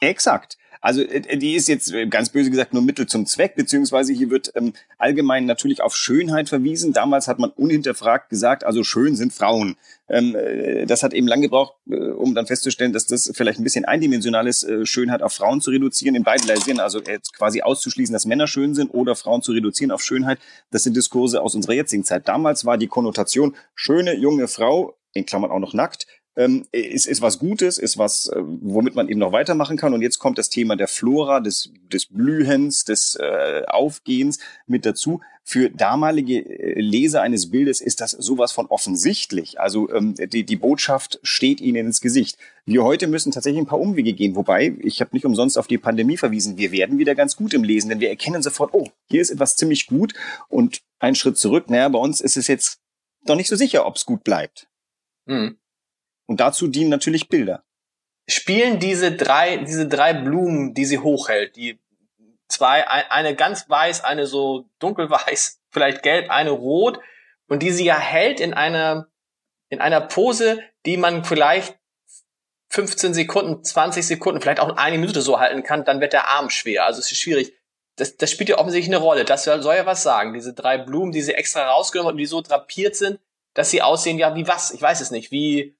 Exakt. 0.00 0.56
Also 0.84 1.00
äh, 1.00 1.38
die 1.38 1.54
ist 1.54 1.66
jetzt 1.66 1.94
äh, 1.94 2.06
ganz 2.06 2.28
böse 2.28 2.50
gesagt 2.50 2.74
nur 2.74 2.82
Mittel 2.82 3.06
zum 3.06 3.24
Zweck, 3.24 3.54
beziehungsweise 3.56 4.12
hier 4.12 4.28
wird 4.28 4.52
ähm, 4.54 4.74
allgemein 4.98 5.46
natürlich 5.46 5.80
auf 5.80 5.96
Schönheit 5.96 6.50
verwiesen. 6.50 6.92
Damals 6.92 7.26
hat 7.26 7.38
man 7.38 7.48
unhinterfragt 7.48 8.28
gesagt, 8.28 8.64
also 8.64 8.84
schön 8.84 9.16
sind 9.16 9.32
Frauen. 9.32 9.76
Ähm, 10.10 10.36
äh, 10.36 10.84
das 10.84 11.02
hat 11.02 11.14
eben 11.14 11.26
lang 11.26 11.40
gebraucht, 11.40 11.76
äh, 11.88 11.94
um 11.94 12.34
dann 12.34 12.46
festzustellen, 12.46 12.92
dass 12.92 13.06
das 13.06 13.32
vielleicht 13.34 13.58
ein 13.58 13.64
bisschen 13.64 13.86
eindimensional 13.86 14.46
ist, 14.46 14.64
äh, 14.64 14.84
Schönheit 14.84 15.22
auf 15.22 15.32
Frauen 15.32 15.62
zu 15.62 15.70
reduzieren, 15.70 16.16
in 16.16 16.22
beiden 16.22 16.54
Sinne, 16.60 16.82
also 16.82 17.00
jetzt 17.00 17.32
quasi 17.32 17.62
auszuschließen, 17.62 18.12
dass 18.12 18.26
Männer 18.26 18.46
schön 18.46 18.74
sind 18.74 18.90
oder 18.90 19.16
Frauen 19.16 19.40
zu 19.40 19.52
reduzieren 19.52 19.90
auf 19.90 20.02
Schönheit. 20.02 20.38
Das 20.70 20.82
sind 20.82 20.94
Diskurse 20.94 21.40
aus 21.40 21.54
unserer 21.54 21.72
jetzigen 21.72 22.04
Zeit. 22.04 22.28
Damals 22.28 22.66
war 22.66 22.76
die 22.76 22.88
Konnotation 22.88 23.56
schöne 23.74 24.14
junge 24.14 24.48
Frau, 24.48 24.98
in 25.14 25.24
Klammern 25.24 25.50
auch 25.50 25.60
noch 25.60 25.72
nackt, 25.72 26.06
ähm, 26.36 26.66
ist, 26.72 27.06
ist 27.06 27.22
was 27.22 27.38
Gutes, 27.38 27.78
ist 27.78 27.98
was, 27.98 28.26
äh, 28.28 28.40
womit 28.40 28.94
man 28.94 29.08
eben 29.08 29.20
noch 29.20 29.32
weitermachen 29.32 29.76
kann. 29.76 29.94
Und 29.94 30.02
jetzt 30.02 30.18
kommt 30.18 30.38
das 30.38 30.48
Thema 30.48 30.76
der 30.76 30.88
Flora, 30.88 31.40
des, 31.40 31.70
des 31.92 32.06
Blühens, 32.06 32.84
des 32.84 33.16
äh, 33.16 33.62
Aufgehens 33.66 34.38
mit 34.66 34.84
dazu. 34.84 35.20
Für 35.46 35.68
damalige 35.70 36.38
äh, 36.38 36.80
Leser 36.80 37.22
eines 37.22 37.50
Bildes 37.50 37.80
ist 37.80 38.00
das 38.00 38.12
sowas 38.12 38.50
von 38.52 38.66
offensichtlich. 38.66 39.60
Also 39.60 39.90
ähm, 39.92 40.14
die, 40.14 40.44
die 40.44 40.56
Botschaft 40.56 41.20
steht 41.22 41.60
ihnen 41.60 41.86
ins 41.86 42.00
Gesicht. 42.00 42.38
Wir 42.64 42.82
heute 42.82 43.06
müssen 43.06 43.30
tatsächlich 43.30 43.62
ein 43.62 43.66
paar 43.66 43.80
Umwege 43.80 44.14
gehen. 44.14 44.36
Wobei, 44.36 44.74
ich 44.80 45.00
habe 45.00 45.10
nicht 45.12 45.26
umsonst 45.26 45.58
auf 45.58 45.66
die 45.66 45.78
Pandemie 45.78 46.16
verwiesen. 46.16 46.56
Wir 46.56 46.72
werden 46.72 46.98
wieder 46.98 47.14
ganz 47.14 47.36
gut 47.36 47.54
im 47.54 47.62
Lesen, 47.62 47.90
denn 47.90 48.00
wir 48.00 48.08
erkennen 48.08 48.42
sofort, 48.42 48.72
oh, 48.72 48.88
hier 49.08 49.20
ist 49.20 49.30
etwas 49.30 49.56
ziemlich 49.56 49.86
gut. 49.86 50.14
Und 50.48 50.80
ein 50.98 51.14
Schritt 51.14 51.36
zurück, 51.36 51.68
naja, 51.68 51.88
bei 51.90 51.98
uns 51.98 52.20
ist 52.20 52.36
es 52.38 52.48
jetzt 52.48 52.80
doch 53.26 53.36
nicht 53.36 53.48
so 53.48 53.56
sicher, 53.56 53.86
ob 53.86 53.96
es 53.96 54.06
gut 54.06 54.24
bleibt. 54.24 54.66
Hm. 55.26 55.58
Und 56.26 56.40
dazu 56.40 56.68
dienen 56.68 56.90
natürlich 56.90 57.28
Bilder. 57.28 57.64
Spielen 58.26 58.78
diese 58.78 59.12
drei, 59.12 59.58
diese 59.58 59.86
drei 59.86 60.14
Blumen, 60.14 60.74
die 60.74 60.86
sie 60.86 60.98
hochhält, 60.98 61.56
die 61.56 61.78
zwei, 62.48 62.86
eine 62.88 63.34
ganz 63.34 63.68
weiß, 63.68 64.04
eine 64.04 64.26
so 64.26 64.66
dunkelweiß, 64.78 65.60
vielleicht 65.70 66.02
gelb, 66.02 66.30
eine 66.30 66.50
rot, 66.50 67.00
und 67.48 67.62
die 67.62 67.70
sie 67.70 67.84
ja 67.84 67.98
hält 67.98 68.40
in 68.40 68.54
einer, 68.54 69.08
in 69.68 69.80
einer 69.80 70.00
Pose, 70.00 70.62
die 70.86 70.96
man 70.96 71.24
vielleicht 71.24 71.78
15 72.70 73.14
Sekunden, 73.14 73.62
20 73.62 74.06
Sekunden, 74.06 74.40
vielleicht 74.40 74.60
auch 74.60 74.76
eine 74.76 74.98
Minute 74.98 75.20
so 75.20 75.38
halten 75.38 75.62
kann, 75.62 75.84
dann 75.84 76.00
wird 76.00 76.12
der 76.12 76.26
Arm 76.28 76.50
schwer. 76.50 76.86
Also 76.86 77.00
es 77.00 77.12
ist 77.12 77.20
schwierig. 77.20 77.54
Das, 77.96 78.16
das 78.16 78.30
spielt 78.32 78.48
ja 78.48 78.58
offensichtlich 78.58 78.92
eine 78.92 79.04
Rolle. 79.04 79.24
Das 79.24 79.44
soll 79.44 79.76
ja 79.76 79.86
was 79.86 80.02
sagen. 80.02 80.34
Diese 80.34 80.54
drei 80.54 80.78
Blumen, 80.78 81.12
die 81.12 81.20
sie 81.20 81.34
extra 81.34 81.68
rausgenommen 81.68 82.08
haben 82.08 82.14
und 82.14 82.18
die 82.18 82.26
so 82.26 82.40
drapiert 82.40 82.96
sind, 82.96 83.20
dass 83.52 83.70
sie 83.70 83.82
aussehen 83.82 84.18
ja 84.18 84.34
wie 84.34 84.48
was? 84.48 84.72
Ich 84.72 84.82
weiß 84.82 85.00
es 85.00 85.12
nicht. 85.12 85.30
Wie, 85.30 85.76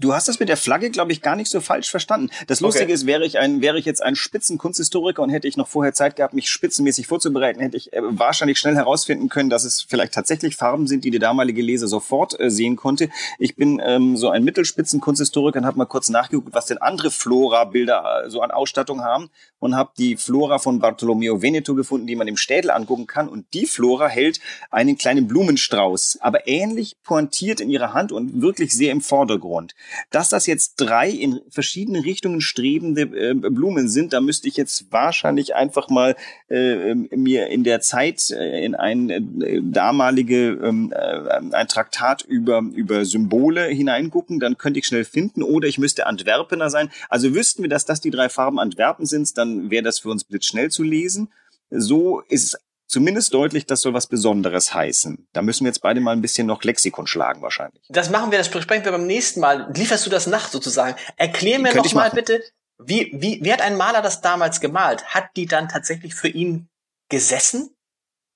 Du 0.00 0.14
hast 0.14 0.28
das 0.28 0.40
mit 0.40 0.48
der 0.48 0.56
Flagge, 0.56 0.88
glaube 0.88 1.12
ich, 1.12 1.20
gar 1.20 1.36
nicht 1.36 1.50
so 1.50 1.60
falsch 1.60 1.90
verstanden. 1.90 2.30
Das 2.46 2.60
Lustige 2.60 2.84
okay. 2.84 2.94
ist, 2.94 3.06
wäre 3.06 3.24
ich 3.26 3.38
ein, 3.38 3.60
wäre 3.60 3.78
ich 3.78 3.84
jetzt 3.84 4.02
ein 4.02 4.16
Spitzenkunsthistoriker 4.16 5.22
und 5.22 5.28
hätte 5.28 5.46
ich 5.46 5.58
noch 5.58 5.68
vorher 5.68 5.92
Zeit 5.92 6.16
gehabt, 6.16 6.32
mich 6.32 6.48
spitzenmäßig 6.48 7.06
vorzubereiten, 7.06 7.60
hätte 7.60 7.76
ich 7.76 7.92
äh, 7.92 8.00
wahrscheinlich 8.02 8.58
schnell 8.58 8.76
herausfinden 8.76 9.28
können, 9.28 9.50
dass 9.50 9.64
es 9.64 9.82
vielleicht 9.86 10.14
tatsächlich 10.14 10.56
Farben 10.56 10.86
sind, 10.86 11.04
die 11.04 11.10
der 11.10 11.20
damalige 11.20 11.60
Leser 11.60 11.86
sofort 11.86 12.38
äh, 12.40 12.50
sehen 12.50 12.76
konnte. 12.76 13.10
Ich 13.38 13.56
bin 13.56 13.78
ähm, 13.84 14.16
so 14.16 14.30
ein 14.30 14.42
Mittelspitzenkunsthistoriker 14.42 15.58
und 15.58 15.66
habe 15.66 15.76
mal 15.76 15.84
kurz 15.84 16.08
nachgeguckt, 16.08 16.54
was 16.54 16.64
denn 16.64 16.78
andere 16.78 17.10
Flora-Bilder 17.10 18.24
äh, 18.24 18.30
so 18.30 18.40
an 18.40 18.52
Ausstattung 18.52 19.02
haben 19.02 19.28
und 19.58 19.76
habe 19.76 19.90
die 19.98 20.16
Flora 20.16 20.58
von 20.58 20.78
Bartolomeo 20.80 21.42
Veneto 21.42 21.74
gefunden, 21.74 22.06
die 22.06 22.16
man 22.16 22.26
im 22.26 22.38
Städel 22.38 22.70
angucken 22.70 23.06
kann. 23.06 23.28
Und 23.28 23.52
die 23.52 23.66
Flora 23.66 24.08
hält 24.08 24.40
einen 24.70 24.96
kleinen 24.96 25.28
Blumenstrauß, 25.28 26.18
aber 26.22 26.48
ähnlich 26.48 26.96
pointiert 27.04 27.60
in 27.60 27.70
ihrer 27.70 27.92
Hand 27.92 28.12
und 28.12 28.40
wirklich 28.40 28.72
sehr 28.72 28.92
im 28.92 29.02
Vordergrund. 29.02 29.69
Dass 30.10 30.28
das 30.28 30.46
jetzt 30.46 30.76
drei 30.76 31.08
in 31.08 31.40
verschiedene 31.48 32.04
Richtungen 32.04 32.40
strebende 32.40 33.02
äh, 33.02 33.34
Blumen 33.34 33.88
sind, 33.88 34.12
da 34.12 34.20
müsste 34.20 34.48
ich 34.48 34.56
jetzt 34.56 34.90
wahrscheinlich 34.90 35.54
einfach 35.54 35.88
mal 35.88 36.16
äh, 36.48 36.94
mir 36.94 37.48
in 37.48 37.64
der 37.64 37.80
Zeit 37.80 38.30
äh, 38.30 38.64
in 38.64 38.74
ein 38.74 39.10
äh, 39.10 39.60
damalige 39.62 40.50
ähm, 40.62 40.92
äh, 40.94 41.54
ein 41.54 41.68
Traktat 41.68 42.22
über 42.22 42.62
über 42.74 43.04
Symbole 43.04 43.66
hineingucken, 43.66 44.40
dann 44.40 44.58
könnte 44.58 44.80
ich 44.80 44.86
schnell 44.86 45.04
finden 45.04 45.42
oder 45.42 45.68
ich 45.68 45.78
müsste 45.78 46.06
Antwerpener 46.06 46.70
sein. 46.70 46.90
Also 47.08 47.34
wüssten 47.34 47.62
wir, 47.62 47.70
dass 47.70 47.84
das 47.84 48.00
die 48.00 48.10
drei 48.10 48.28
Farben 48.28 48.58
Antwerpen 48.58 49.06
sind, 49.06 49.36
dann 49.36 49.70
wäre 49.70 49.82
das 49.82 49.98
für 49.98 50.10
uns 50.10 50.24
blitzschnell 50.24 50.70
zu 50.70 50.82
lesen. 50.82 51.28
So 51.70 52.20
ist 52.28 52.54
es 52.54 52.60
zumindest 52.90 53.32
deutlich, 53.32 53.66
das 53.66 53.80
soll 53.80 53.94
was 53.94 54.06
Besonderes 54.06 54.74
heißen. 54.74 55.28
Da 55.32 55.42
müssen 55.42 55.64
wir 55.64 55.68
jetzt 55.68 55.80
beide 55.80 56.00
mal 56.00 56.12
ein 56.12 56.20
bisschen 56.20 56.46
noch 56.46 56.62
Lexikon 56.62 57.06
schlagen 57.06 57.40
wahrscheinlich. 57.42 57.82
Das 57.88 58.10
machen 58.10 58.30
wir, 58.30 58.38
das 58.38 58.50
besprechen 58.50 58.84
wir 58.84 58.92
beim 58.92 59.06
nächsten 59.06 59.40
Mal. 59.40 59.70
Lieferst 59.74 60.04
du 60.06 60.10
das 60.10 60.26
nach 60.26 60.48
sozusagen? 60.48 60.96
Erklär 61.16 61.58
mir 61.58 61.74
noch 61.74 61.92
mal 61.94 62.10
bitte, 62.10 62.42
wie, 62.78 63.10
wie, 63.14 63.40
wie 63.42 63.52
hat 63.52 63.60
ein 63.60 63.76
Maler 63.76 64.02
das 64.02 64.20
damals 64.20 64.60
gemalt? 64.60 65.04
Hat 65.06 65.30
die 65.36 65.46
dann 65.46 65.68
tatsächlich 65.68 66.14
für 66.14 66.28
ihn 66.28 66.68
gesessen? 67.08 67.74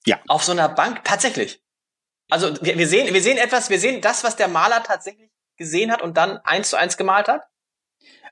Ja. 0.06 0.20
Auf 0.28 0.44
so 0.44 0.52
einer 0.52 0.68
Bank? 0.68 1.02
Tatsächlich? 1.04 1.62
Also 2.30 2.54
wir, 2.62 2.78
wir 2.78 2.88
sehen, 2.88 3.12
wir 3.12 3.22
sehen 3.22 3.38
etwas, 3.38 3.70
wir 3.70 3.80
sehen 3.80 4.00
das, 4.00 4.24
was 4.24 4.36
der 4.36 4.48
Maler 4.48 4.82
tatsächlich 4.82 5.30
gesehen 5.56 5.90
hat 5.90 6.02
und 6.02 6.16
dann 6.16 6.38
eins 6.38 6.70
zu 6.70 6.76
eins 6.76 6.96
gemalt 6.96 7.28
hat? 7.28 7.42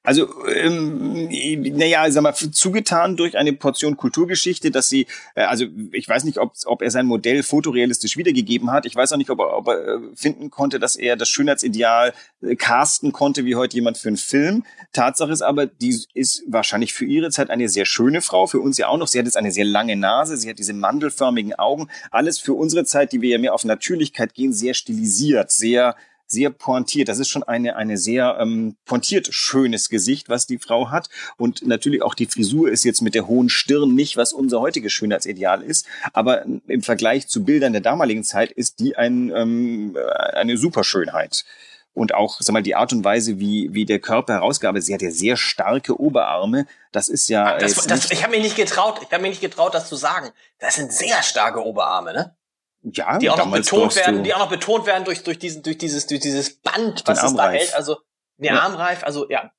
Also, 0.04 0.28
ähm, 0.48 1.28
naja, 1.76 2.10
sag 2.10 2.22
mal, 2.22 2.34
zugetan 2.34 3.16
durch 3.16 3.38
eine 3.38 3.52
Portion 3.52 3.96
Kulturgeschichte, 3.96 4.72
dass 4.72 4.88
sie, 4.88 5.06
äh, 5.36 5.42
also 5.42 5.66
ich 5.92 6.08
weiß 6.08 6.24
nicht, 6.24 6.38
ob, 6.38 6.54
ob 6.64 6.82
er 6.82 6.90
sein 6.90 7.06
Modell 7.06 7.44
fotorealistisch 7.44 8.16
wiedergegeben 8.16 8.72
hat. 8.72 8.84
Ich 8.84 8.96
weiß 8.96 9.12
auch 9.12 9.16
nicht, 9.16 9.30
ob 9.30 9.38
er, 9.38 9.56
ob 9.56 9.68
er 9.68 9.78
äh, 9.78 9.98
finden 10.16 10.50
konnte, 10.50 10.80
dass 10.80 10.96
er 10.96 11.16
das 11.16 11.28
Schönheitsideal 11.28 12.14
äh, 12.42 12.56
casten 12.56 13.12
konnte, 13.12 13.44
wie 13.44 13.54
heute 13.54 13.76
jemand 13.76 13.96
für 13.96 14.08
einen 14.08 14.16
Film. 14.16 14.64
Tatsache 14.92 15.30
ist 15.30 15.42
aber, 15.42 15.66
die 15.66 15.96
ist 16.14 16.42
wahrscheinlich 16.48 16.94
für 16.94 17.04
ihre 17.04 17.30
Zeit 17.30 17.50
eine 17.50 17.68
sehr 17.68 17.84
schöne 17.84 18.22
Frau, 18.22 18.48
für 18.48 18.58
uns 18.58 18.78
ja 18.78 18.88
auch 18.88 18.98
noch. 18.98 19.06
Sie 19.06 19.20
hat 19.20 19.26
jetzt 19.26 19.36
eine 19.36 19.52
sehr 19.52 19.64
lange 19.64 19.94
Nase, 19.94 20.36
sie 20.36 20.50
hat 20.50 20.58
diese 20.58 20.74
mandelförmigen 20.74 21.54
Augen. 21.54 21.86
Alles 22.10 22.40
für 22.40 22.54
unsere 22.54 22.84
Zeit, 22.84 23.12
die 23.12 23.20
wir 23.20 23.30
ja 23.30 23.38
mehr 23.38 23.54
auf 23.54 23.64
Natürlichkeit 23.64 24.34
gehen, 24.34 24.52
sehr 24.52 24.74
stilisiert, 24.74 25.52
sehr 25.52 25.94
sehr 26.32 26.50
pointiert. 26.50 27.08
Das 27.08 27.18
ist 27.18 27.28
schon 27.28 27.44
eine, 27.44 27.76
eine 27.76 27.96
sehr 27.96 28.38
ähm, 28.40 28.76
pointiert 28.84 29.28
schönes 29.30 29.88
Gesicht, 29.88 30.28
was 30.28 30.46
die 30.46 30.58
Frau 30.58 30.90
hat. 30.90 31.08
Und 31.36 31.64
natürlich 31.66 32.02
auch 32.02 32.14
die 32.14 32.26
Frisur 32.26 32.70
ist 32.70 32.84
jetzt 32.84 33.02
mit 33.02 33.14
der 33.14 33.28
hohen 33.28 33.48
Stirn 33.48 33.94
nicht, 33.94 34.16
was 34.16 34.32
unser 34.32 34.60
heutiges 34.60 34.92
Schönheitsideal 34.92 35.62
ist. 35.62 35.86
Aber 36.12 36.44
im 36.44 36.82
Vergleich 36.82 37.28
zu 37.28 37.44
Bildern 37.44 37.72
der 37.72 37.82
damaligen 37.82 38.24
Zeit 38.24 38.50
ist 38.50 38.80
die 38.80 38.96
ein, 38.96 39.30
ähm, 39.34 39.96
eine 40.32 40.56
Superschönheit 40.56 41.44
und 41.94 42.14
auch 42.14 42.40
sag 42.40 42.52
mal 42.52 42.62
die 42.62 42.74
Art 42.74 42.92
und 42.92 43.04
Weise, 43.04 43.38
wie 43.38 43.68
wie 43.72 43.84
der 43.84 43.98
Körper 43.98 44.34
herausgearbeitet. 44.34 44.86
Sie 44.86 44.94
hat 44.94 45.02
ja 45.02 45.10
sehr 45.10 45.36
starke 45.36 46.00
Oberarme. 46.00 46.66
Das 46.90 47.08
ist 47.08 47.28
ja. 47.28 47.58
Das, 47.58 47.74
das, 47.86 48.10
ich 48.10 48.22
habe 48.22 48.32
mich 48.32 48.42
nicht 48.42 48.56
getraut. 48.56 49.00
Ich 49.02 49.12
habe 49.12 49.22
mich 49.22 49.32
nicht 49.32 49.42
getraut, 49.42 49.74
das 49.74 49.88
zu 49.88 49.96
sagen. 49.96 50.30
Das 50.58 50.76
sind 50.76 50.92
sehr 50.92 51.22
starke 51.22 51.64
Oberarme, 51.64 52.14
ne? 52.14 52.36
Ja, 52.84 53.18
die 53.18 53.30
auch 53.30 53.36
noch 53.36 53.50
betont 53.50 53.94
werden, 53.94 54.24
die 54.24 54.34
auch 54.34 54.40
noch 54.40 54.48
betont 54.48 54.86
werden 54.86 55.04
durch 55.04 55.22
durch 55.22 55.38
diesen 55.38 55.62
durch 55.62 55.78
dieses 55.78 56.06
durch 56.06 56.20
dieses 56.20 56.60
Band, 56.60 57.02
was 57.06 57.22
es 57.22 57.34
da 57.34 57.50
hält. 57.50 57.74
Also 57.74 57.98
ne 58.38 58.48
ja. 58.48 58.60
Armreif, 58.60 59.04
also 59.04 59.28
ja. 59.30 59.52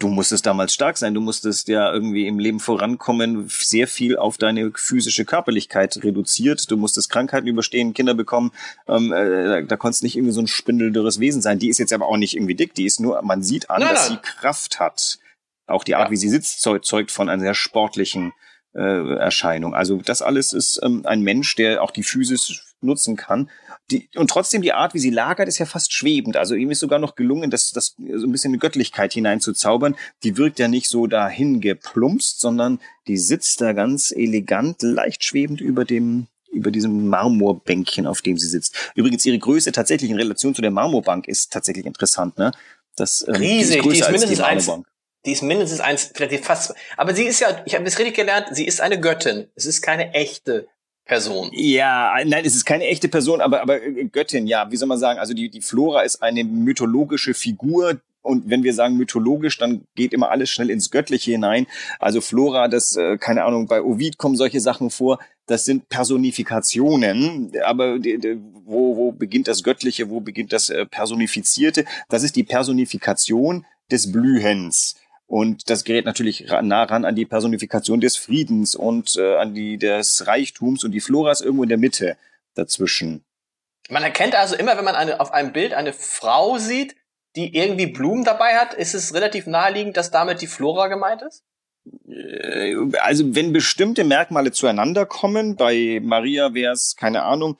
Du 0.00 0.08
musstest 0.08 0.44
damals 0.44 0.74
stark 0.74 0.98
sein. 0.98 1.14
Du 1.14 1.20
musstest 1.20 1.68
ja 1.68 1.92
irgendwie 1.92 2.26
im 2.26 2.40
Leben 2.40 2.58
vorankommen, 2.58 3.48
sehr 3.48 3.86
viel 3.86 4.16
auf 4.16 4.38
deine 4.38 4.72
physische 4.74 5.24
Körperlichkeit 5.24 6.02
reduziert. 6.02 6.68
Du 6.68 6.76
musstest 6.76 7.10
Krankheiten 7.10 7.46
überstehen, 7.46 7.94
Kinder 7.94 8.14
bekommen. 8.14 8.50
Ähm, 8.88 9.12
äh, 9.12 9.44
da, 9.44 9.62
da 9.62 9.76
konntest 9.76 10.02
nicht 10.02 10.16
irgendwie 10.16 10.32
so 10.32 10.40
ein 10.40 10.48
spindeldürres 10.48 11.20
Wesen 11.20 11.42
sein. 11.42 11.60
Die 11.60 11.68
ist 11.68 11.78
jetzt 11.78 11.92
aber 11.92 12.06
auch 12.06 12.16
nicht 12.16 12.34
irgendwie 12.34 12.56
dick. 12.56 12.74
Die 12.74 12.86
ist 12.86 12.98
nur, 12.98 13.22
man 13.22 13.44
sieht 13.44 13.70
an, 13.70 13.82
nein, 13.82 13.94
dass 13.94 14.08
nein. 14.08 14.18
sie 14.24 14.30
Kraft 14.40 14.80
hat. 14.80 15.18
Auch 15.66 15.84
die 15.84 15.94
Art, 15.94 16.08
ja. 16.08 16.10
wie 16.10 16.16
sie 16.16 16.28
sitzt, 16.28 16.60
zeugt 16.60 17.10
von 17.12 17.28
einer 17.28 17.40
sehr 17.40 17.54
sportlichen 17.54 18.32
äh, 18.74 19.14
Erscheinung. 19.16 19.74
Also 19.74 19.98
das 19.98 20.22
alles 20.22 20.52
ist 20.52 20.80
ähm, 20.82 21.02
ein 21.04 21.22
Mensch, 21.22 21.54
der 21.54 21.82
auch 21.82 21.90
die 21.90 22.02
Physis 22.02 22.74
nutzen 22.80 23.16
kann. 23.16 23.50
Die, 23.90 24.08
und 24.16 24.30
trotzdem 24.30 24.62
die 24.62 24.72
Art, 24.72 24.94
wie 24.94 24.98
sie 24.98 25.10
lagert, 25.10 25.48
ist 25.48 25.58
ja 25.58 25.66
fast 25.66 25.92
schwebend. 25.92 26.36
Also 26.36 26.54
ihm 26.54 26.70
ist 26.70 26.80
sogar 26.80 26.98
noch 26.98 27.16
gelungen, 27.16 27.50
das, 27.50 27.70
das 27.70 27.94
so 27.96 28.26
ein 28.26 28.32
bisschen 28.32 28.50
eine 28.50 28.58
Göttlichkeit 28.58 29.12
hineinzuzaubern. 29.12 29.96
Die 30.22 30.36
wirkt 30.36 30.58
ja 30.58 30.68
nicht 30.68 30.88
so 30.88 31.06
dahin 31.06 31.60
geplumpst, 31.60 32.40
sondern 32.40 32.80
die 33.06 33.18
sitzt 33.18 33.60
da 33.60 33.72
ganz 33.72 34.10
elegant, 34.10 34.82
leicht 34.82 35.24
schwebend 35.24 35.60
über 35.60 35.84
dem 35.84 36.26
über 36.52 36.70
diesem 36.70 37.08
Marmorbänkchen, 37.08 38.06
auf 38.06 38.22
dem 38.22 38.38
sie 38.38 38.46
sitzt. 38.46 38.92
Übrigens 38.94 39.26
ihre 39.26 39.38
Größe 39.40 39.72
tatsächlich 39.72 40.08
in 40.12 40.16
Relation 40.16 40.54
zu 40.54 40.62
der 40.62 40.70
Marmorbank 40.70 41.26
ist 41.26 41.52
tatsächlich 41.52 41.84
interessant, 41.84 42.38
ne? 42.38 42.52
Das, 42.94 43.24
ähm, 43.26 43.34
Riesig, 43.34 43.82
die 43.82 43.88
ist, 43.88 43.96
die 43.96 44.00
ist 44.00 44.10
mindestens 44.10 44.38
die 44.38 44.44
eins, 44.44 44.70
die 45.24 45.32
ist 45.32 45.42
mindestens 45.42 45.80
eins, 45.80 46.10
vielleicht 46.14 46.44
fast. 46.44 46.74
Aber 46.96 47.14
sie 47.14 47.24
ist 47.24 47.40
ja, 47.40 47.62
ich 47.64 47.74
habe 47.74 47.84
es 47.84 47.98
richtig 47.98 48.16
gelernt, 48.16 48.48
sie 48.52 48.66
ist 48.66 48.80
eine 48.80 49.00
Göttin. 49.00 49.48
Es 49.54 49.66
ist 49.66 49.82
keine 49.82 50.12
echte 50.14 50.66
Person. 51.04 51.50
Ja, 51.52 52.14
nein, 52.24 52.44
es 52.44 52.54
ist 52.54 52.64
keine 52.64 52.86
echte 52.86 53.08
Person, 53.08 53.40
aber, 53.40 53.60
aber 53.60 53.82
äh, 53.82 54.04
Göttin, 54.04 54.46
ja, 54.46 54.70
wie 54.70 54.76
soll 54.76 54.88
man 54.88 54.98
sagen? 54.98 55.18
Also 55.18 55.34
die, 55.34 55.50
die 55.50 55.60
Flora 55.60 56.02
ist 56.02 56.22
eine 56.22 56.44
mythologische 56.44 57.34
Figur, 57.34 58.00
und 58.24 58.48
wenn 58.48 58.64
wir 58.64 58.72
sagen 58.72 58.96
mythologisch, 58.96 59.58
dann 59.58 59.86
geht 59.94 60.14
immer 60.14 60.30
alles 60.30 60.48
schnell 60.48 60.70
ins 60.70 60.90
Göttliche 60.90 61.32
hinein. 61.32 61.66
Also 61.98 62.22
Flora, 62.22 62.68
das, 62.68 62.96
äh, 62.96 63.18
keine 63.18 63.44
Ahnung, 63.44 63.66
bei 63.66 63.82
Ovid 63.82 64.16
kommen 64.16 64.34
solche 64.34 64.60
Sachen 64.60 64.88
vor. 64.88 65.18
Das 65.46 65.66
sind 65.66 65.90
Personifikationen. 65.90 67.52
Aber 67.64 67.98
wo, 68.64 68.96
wo 68.96 69.12
beginnt 69.12 69.46
das 69.46 69.62
Göttliche, 69.62 70.08
wo 70.08 70.20
beginnt 70.20 70.54
das 70.54 70.70
äh, 70.70 70.86
Personifizierte? 70.86 71.84
Das 72.08 72.22
ist 72.22 72.34
die 72.34 72.44
Personifikation 72.44 73.66
des 73.90 74.10
Blühens. 74.10 74.94
Und 75.26 75.70
das 75.70 75.84
gerät 75.84 76.04
natürlich 76.04 76.46
nah 76.62 76.84
ran 76.84 77.04
an 77.04 77.16
die 77.16 77.24
Personifikation 77.24 78.00
des 78.00 78.16
Friedens 78.16 78.74
und 78.74 79.16
äh, 79.16 79.36
an 79.36 79.54
die 79.54 79.78
des 79.78 80.26
Reichtums 80.26 80.84
und 80.84 80.92
die 80.92 81.00
Flora 81.00 81.32
ist 81.32 81.40
irgendwo 81.40 81.62
in 81.62 81.70
der 81.70 81.78
Mitte 81.78 82.16
dazwischen. 82.54 83.24
Man 83.88 84.02
erkennt 84.02 84.34
also 84.34 84.54
immer, 84.54 84.76
wenn 84.76 84.84
man 84.84 84.94
eine, 84.94 85.20
auf 85.20 85.32
einem 85.32 85.52
Bild 85.52 85.74
eine 85.74 85.92
Frau 85.92 86.58
sieht, 86.58 86.94
die 87.36 87.54
irgendwie 87.54 87.86
Blumen 87.86 88.24
dabei 88.24 88.56
hat, 88.56 88.74
ist 88.74 88.94
es 88.94 89.14
relativ 89.14 89.46
naheliegend, 89.46 89.96
dass 89.96 90.10
damit 90.10 90.40
die 90.40 90.46
Flora 90.46 90.88
gemeint 90.88 91.22
ist? 91.22 91.42
Äh, 92.08 92.76
also 93.00 93.34
wenn 93.34 93.52
bestimmte 93.52 94.04
Merkmale 94.04 94.52
zueinander 94.52 95.06
kommen, 95.06 95.56
bei 95.56 96.00
Maria 96.02 96.54
wäre 96.54 96.72
es, 96.72 96.96
keine 96.96 97.22
Ahnung, 97.22 97.58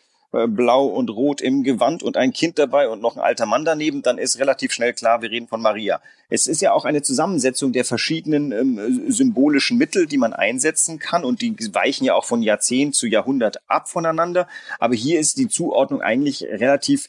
blau 0.48 0.86
und 0.86 1.10
rot 1.10 1.40
im 1.40 1.62
Gewand 1.62 2.02
und 2.02 2.16
ein 2.16 2.32
Kind 2.32 2.58
dabei 2.58 2.88
und 2.88 3.00
noch 3.00 3.16
ein 3.16 3.22
alter 3.22 3.46
Mann 3.46 3.64
daneben, 3.64 4.02
dann 4.02 4.18
ist 4.18 4.38
relativ 4.38 4.72
schnell 4.72 4.92
klar, 4.92 5.22
wir 5.22 5.30
reden 5.30 5.48
von 5.48 5.62
Maria. 5.62 6.00
Es 6.28 6.46
ist 6.46 6.60
ja 6.60 6.72
auch 6.72 6.84
eine 6.84 7.02
Zusammensetzung 7.02 7.72
der 7.72 7.84
verschiedenen 7.84 8.52
ähm, 8.52 9.10
symbolischen 9.10 9.78
Mittel, 9.78 10.06
die 10.06 10.18
man 10.18 10.32
einsetzen 10.32 10.98
kann 10.98 11.24
und 11.24 11.42
die 11.42 11.54
weichen 11.72 12.04
ja 12.04 12.14
auch 12.14 12.24
von 12.24 12.42
Jahrzehnt 12.42 12.94
zu 12.94 13.06
Jahrhundert 13.06 13.58
ab 13.68 13.88
voneinander. 13.88 14.48
Aber 14.78 14.94
hier 14.94 15.20
ist 15.20 15.38
die 15.38 15.48
Zuordnung 15.48 16.00
eigentlich 16.00 16.42
relativ 16.44 17.08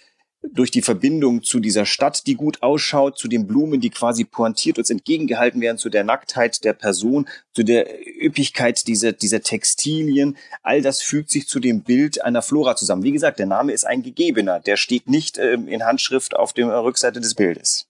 durch 0.53 0.71
die 0.71 0.81
Verbindung 0.81 1.43
zu 1.43 1.60
dieser 1.60 1.86
Stadt, 1.86 2.27
die 2.27 2.36
gut 2.36 2.62
ausschaut, 2.62 3.17
zu 3.17 3.27
den 3.27 3.47
Blumen, 3.47 3.81
die 3.81 3.89
quasi 3.89 4.23
pointiert 4.23 4.77
uns 4.77 4.89
entgegengehalten 4.89 5.62
werden, 5.62 5.77
zu 5.77 5.89
der 5.89 6.03
Nacktheit 6.03 6.63
der 6.63 6.73
Person, 6.73 7.27
zu 7.53 7.63
der 7.63 7.88
Üppigkeit 8.23 8.88
dieser, 8.88 9.12
dieser 9.12 9.41
Textilien. 9.41 10.38
All 10.63 10.81
das 10.81 11.01
fügt 11.01 11.29
sich 11.29 11.47
zu 11.47 11.60
dem 11.60 11.84
Bild 11.84 12.23
einer 12.23 12.41
Flora 12.41 12.75
zusammen. 12.75 13.03
Wie 13.03 13.12
gesagt, 13.12 13.39
der 13.39 13.45
Name 13.45 13.73
ist 13.73 13.86
ein 13.86 14.03
gegebener. 14.03 14.60
Der 14.60 14.77
steht 14.77 15.10
nicht 15.10 15.38
ähm, 15.38 15.67
in 15.67 15.84
Handschrift 15.84 16.36
auf 16.36 16.53
der 16.53 16.67
Rückseite 16.84 17.19
des 17.19 17.36
Bildes. 17.36 17.88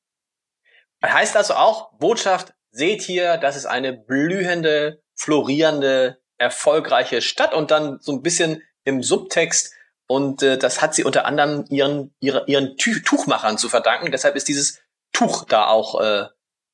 Heißt 1.03 1.37
also 1.37 1.53
auch, 1.53 1.91
Botschaft, 1.97 2.53
seht 2.71 3.01
hier, 3.01 3.37
das 3.37 3.55
ist 3.55 3.65
eine 3.65 3.93
blühende, 3.93 5.01
florierende, 5.13 6.17
erfolgreiche 6.37 7.21
Stadt 7.21 7.53
und 7.53 7.71
dann 7.71 7.99
so 8.01 8.11
ein 8.11 8.21
bisschen 8.21 8.61
im 8.83 9.01
Subtext, 9.01 9.73
und 10.07 10.43
äh, 10.43 10.57
das 10.57 10.81
hat 10.81 10.93
sie 10.93 11.03
unter 11.03 11.25
anderem 11.25 11.65
ihren, 11.69 12.13
ihre, 12.19 12.45
ihren 12.47 12.77
Tuchmachern 12.77 13.57
zu 13.57 13.69
verdanken. 13.69 14.11
Deshalb 14.11 14.35
ist 14.35 14.47
dieses 14.47 14.79
Tuch 15.13 15.45
da 15.45 15.67
auch, 15.67 15.99
äh, 16.01 16.25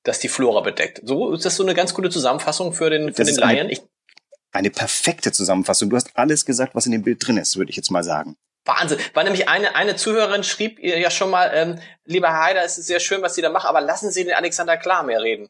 das 0.03 0.19
die 0.19 0.27
Flora 0.27 0.61
bedeckt. 0.61 1.01
So 1.03 1.31
ist 1.33 1.45
das 1.45 1.55
so 1.55 1.63
eine 1.63 1.73
ganz 1.73 1.93
gute 1.93 2.09
Zusammenfassung 2.09 2.73
für 2.73 2.89
den, 2.89 3.13
für 3.13 3.23
das 3.23 3.33
den 3.33 3.37
Laien. 3.37 3.67
Eine, 3.67 3.79
eine 4.51 4.69
perfekte 4.69 5.31
Zusammenfassung. 5.31 5.89
Du 5.89 5.95
hast 5.95 6.09
alles 6.15 6.45
gesagt, 6.45 6.75
was 6.75 6.85
in 6.85 6.91
dem 6.91 7.03
Bild 7.03 7.25
drin 7.25 7.37
ist, 7.37 7.57
würde 7.57 7.69
ich 7.69 7.77
jetzt 7.77 7.91
mal 7.91 8.03
sagen. 8.03 8.35
Wahnsinn. 8.65 8.99
War 9.13 9.23
nämlich 9.23 9.47
eine, 9.47 9.75
eine 9.75 9.95
Zuhörerin 9.95 10.43
schrieb 10.43 10.79
ihr 10.79 10.99
ja 10.99 11.09
schon 11.09 11.29
mal, 11.29 11.51
ähm, 11.53 11.79
lieber 12.05 12.29
Herr 12.29 12.43
Heider, 12.43 12.63
es 12.63 12.77
ist 12.77 12.87
sehr 12.87 12.99
schön, 12.99 13.21
was 13.21 13.35
Sie 13.35 13.41
da 13.41 13.49
machen, 13.49 13.67
aber 13.67 13.81
lassen 13.81 14.11
Sie 14.11 14.23
den 14.23 14.33
Alexander 14.33 14.77
Klar 14.77 15.03
mehr 15.03 15.21
reden. 15.21 15.49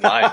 Nein. 0.00 0.30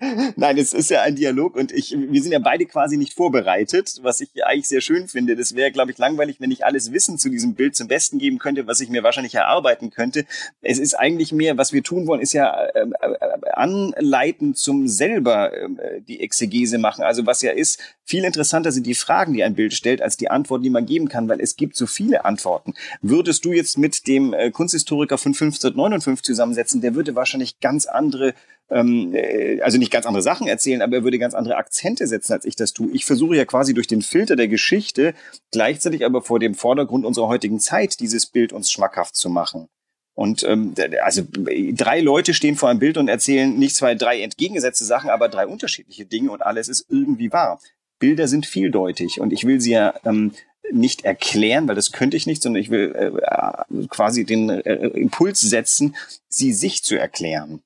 Nein, 0.36 0.58
es 0.58 0.72
ist 0.72 0.90
ja 0.90 1.02
ein 1.02 1.16
Dialog 1.16 1.56
und 1.56 1.72
ich, 1.72 1.96
wir 1.96 2.22
sind 2.22 2.32
ja 2.32 2.38
beide 2.38 2.66
quasi 2.66 2.96
nicht 2.96 3.14
vorbereitet, 3.14 3.98
was 4.02 4.20
ich 4.20 4.44
eigentlich 4.44 4.68
sehr 4.68 4.80
schön 4.80 5.08
finde. 5.08 5.36
Das 5.36 5.54
wäre, 5.54 5.72
glaube 5.72 5.90
ich, 5.90 5.98
langweilig, 5.98 6.40
wenn 6.40 6.50
ich 6.50 6.64
alles 6.64 6.92
Wissen 6.92 7.18
zu 7.18 7.30
diesem 7.30 7.54
Bild 7.54 7.76
zum 7.76 7.88
Besten 7.88 8.18
geben 8.18 8.38
könnte, 8.38 8.66
was 8.66 8.80
ich 8.80 8.90
mir 8.90 9.02
wahrscheinlich 9.02 9.34
erarbeiten 9.34 9.90
könnte. 9.90 10.26
Es 10.60 10.78
ist 10.78 10.94
eigentlich 10.94 11.32
mehr, 11.32 11.56
was 11.56 11.72
wir 11.72 11.82
tun 11.82 12.06
wollen, 12.06 12.20
ist 12.20 12.34
ja 12.34 12.54
äh, 12.66 12.80
äh, 12.80 13.50
anleiten 13.52 14.54
zum 14.54 14.86
selber 14.86 15.52
äh, 15.52 16.00
die 16.02 16.20
Exegese 16.20 16.78
machen. 16.78 17.04
Also 17.04 17.24
was 17.24 17.42
ja 17.42 17.52
ist, 17.52 17.80
viel 18.06 18.24
interessanter 18.24 18.72
sind 18.72 18.86
die 18.86 18.94
Fragen, 18.94 19.34
die 19.34 19.42
ein 19.42 19.54
Bild 19.54 19.74
stellt, 19.74 20.00
als 20.00 20.16
die 20.16 20.30
Antworten, 20.30 20.62
die 20.62 20.70
man 20.70 20.86
geben 20.86 21.08
kann, 21.08 21.28
weil 21.28 21.40
es 21.40 21.56
gibt 21.56 21.76
so 21.76 21.86
viele 21.86 22.24
Antworten. 22.24 22.74
Würdest 23.02 23.44
du 23.44 23.52
jetzt 23.52 23.76
mit 23.76 24.06
dem 24.06 24.32
äh, 24.32 24.50
Kunsthistoriker 24.50 25.18
von 25.18 25.32
1559 25.32 26.24
zusammensetzen, 26.24 26.80
der 26.80 26.94
würde 26.94 27.16
wahrscheinlich 27.16 27.58
ganz 27.60 27.86
andere 27.86 28.34
ähm, 28.70 29.12
äh, 29.14 29.60
also 29.60 29.78
nicht 29.78 29.92
ganz 29.92 30.06
andere 30.06 30.22
Sachen 30.22 30.46
erzählen, 30.46 30.82
aber 30.82 30.96
er 30.96 31.04
würde 31.04 31.18
ganz 31.18 31.34
andere 31.34 31.56
Akzente 31.56 32.06
setzen, 32.06 32.32
als 32.32 32.44
ich 32.44 32.56
das 32.56 32.72
tue. 32.72 32.90
Ich 32.92 33.04
versuche 33.04 33.36
ja 33.36 33.44
quasi 33.44 33.74
durch 33.74 33.86
den 33.86 34.02
Filter 34.02 34.36
der 34.36 34.48
Geschichte 34.48 35.14
gleichzeitig 35.52 36.04
aber 36.04 36.22
vor 36.22 36.38
dem 36.38 36.54
Vordergrund 36.54 37.04
unserer 37.04 37.28
heutigen 37.28 37.60
Zeit 37.60 38.00
dieses 38.00 38.26
Bild 38.26 38.52
uns 38.52 38.70
schmackhaft 38.70 39.16
zu 39.16 39.30
machen. 39.30 39.68
Und 40.14 40.44
ähm, 40.44 40.74
also 41.04 41.22
drei 41.30 42.00
Leute 42.00 42.32
stehen 42.32 42.56
vor 42.56 42.70
einem 42.70 42.78
Bild 42.78 42.96
und 42.96 43.08
erzählen 43.08 43.56
nicht 43.56 43.76
zwei, 43.76 43.94
drei 43.94 44.22
entgegengesetzte 44.22 44.86
Sachen, 44.86 45.10
aber 45.10 45.28
drei 45.28 45.46
unterschiedliche 45.46 46.06
Dinge 46.06 46.30
und 46.30 46.40
alles 46.40 46.68
ist 46.68 46.86
irgendwie 46.88 47.32
wahr. 47.32 47.60
Bilder 47.98 48.28
sind 48.28 48.46
vieldeutig 48.46 49.20
und 49.20 49.32
ich 49.32 49.44
will 49.44 49.60
sie 49.60 49.72
ja 49.72 49.94
ähm, 50.04 50.32
nicht 50.70 51.04
erklären, 51.04 51.68
weil 51.68 51.74
das 51.74 51.92
könnte 51.92 52.16
ich 52.16 52.26
nicht, 52.26 52.42
sondern 52.42 52.60
ich 52.62 52.70
will 52.70 52.94
äh, 52.94 53.86
quasi 53.88 54.24
den 54.24 54.50
äh, 54.50 54.74
Impuls 54.88 55.40
setzen, 55.40 55.96
sie 56.28 56.52
sich 56.52 56.82
zu 56.84 56.96
erklären. 56.96 57.62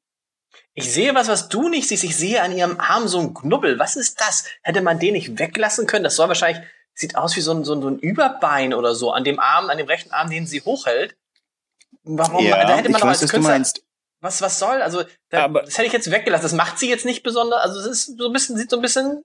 Ich 0.74 0.92
sehe 0.92 1.14
was, 1.14 1.28
was 1.28 1.48
du 1.48 1.68
nicht 1.68 1.88
siehst. 1.88 2.04
Ich 2.04 2.16
sehe 2.16 2.42
an 2.42 2.56
ihrem 2.56 2.78
Arm 2.78 3.08
so 3.08 3.18
einen 3.18 3.34
Knubbel. 3.34 3.78
Was 3.78 3.96
ist 3.96 4.20
das? 4.20 4.44
Hätte 4.62 4.82
man 4.82 4.98
den 4.98 5.14
nicht 5.14 5.38
weglassen 5.38 5.86
können? 5.86 6.04
Das 6.04 6.16
soll 6.16 6.28
wahrscheinlich 6.28 6.62
sieht 6.94 7.16
aus 7.16 7.34
wie 7.36 7.40
so 7.40 7.52
ein, 7.52 7.64
so 7.64 7.74
ein, 7.74 7.82
so 7.82 7.88
ein 7.88 7.98
Überbein 7.98 8.74
oder 8.74 8.94
so 8.94 9.10
an 9.12 9.24
dem 9.24 9.40
Arm, 9.40 9.70
an 9.70 9.78
dem 9.78 9.86
rechten 9.86 10.10
Arm, 10.12 10.30
den 10.30 10.46
sie 10.46 10.60
hochhält. 10.60 11.16
Warum? 12.04 12.44
Ja, 12.44 12.64
da 12.66 12.76
hätte 12.76 12.90
man 12.90 12.98
ich 12.98 13.02
doch 13.02 13.08
weiß, 13.08 13.22
als 13.22 13.22
was 13.22 13.28
du 13.30 13.34
Künstler, 13.36 13.52
meinst. 13.54 13.82
was, 14.20 14.42
was 14.42 14.58
soll? 14.58 14.82
Also, 14.82 15.02
da, 15.30 15.44
Aber- 15.44 15.62
das 15.62 15.76
hätte 15.78 15.86
ich 15.86 15.92
jetzt 15.92 16.10
weggelassen. 16.10 16.42
Das 16.44 16.52
macht 16.52 16.78
sie 16.78 16.88
jetzt 16.88 17.04
nicht 17.04 17.22
besonders, 17.22 17.60
also 17.62 17.80
es 17.80 17.86
ist 17.86 18.18
so 18.18 18.26
ein 18.26 18.32
bisschen, 18.32 18.56
sieht 18.56 18.70
so 18.70 18.76
ein 18.76 18.82
bisschen 18.82 19.22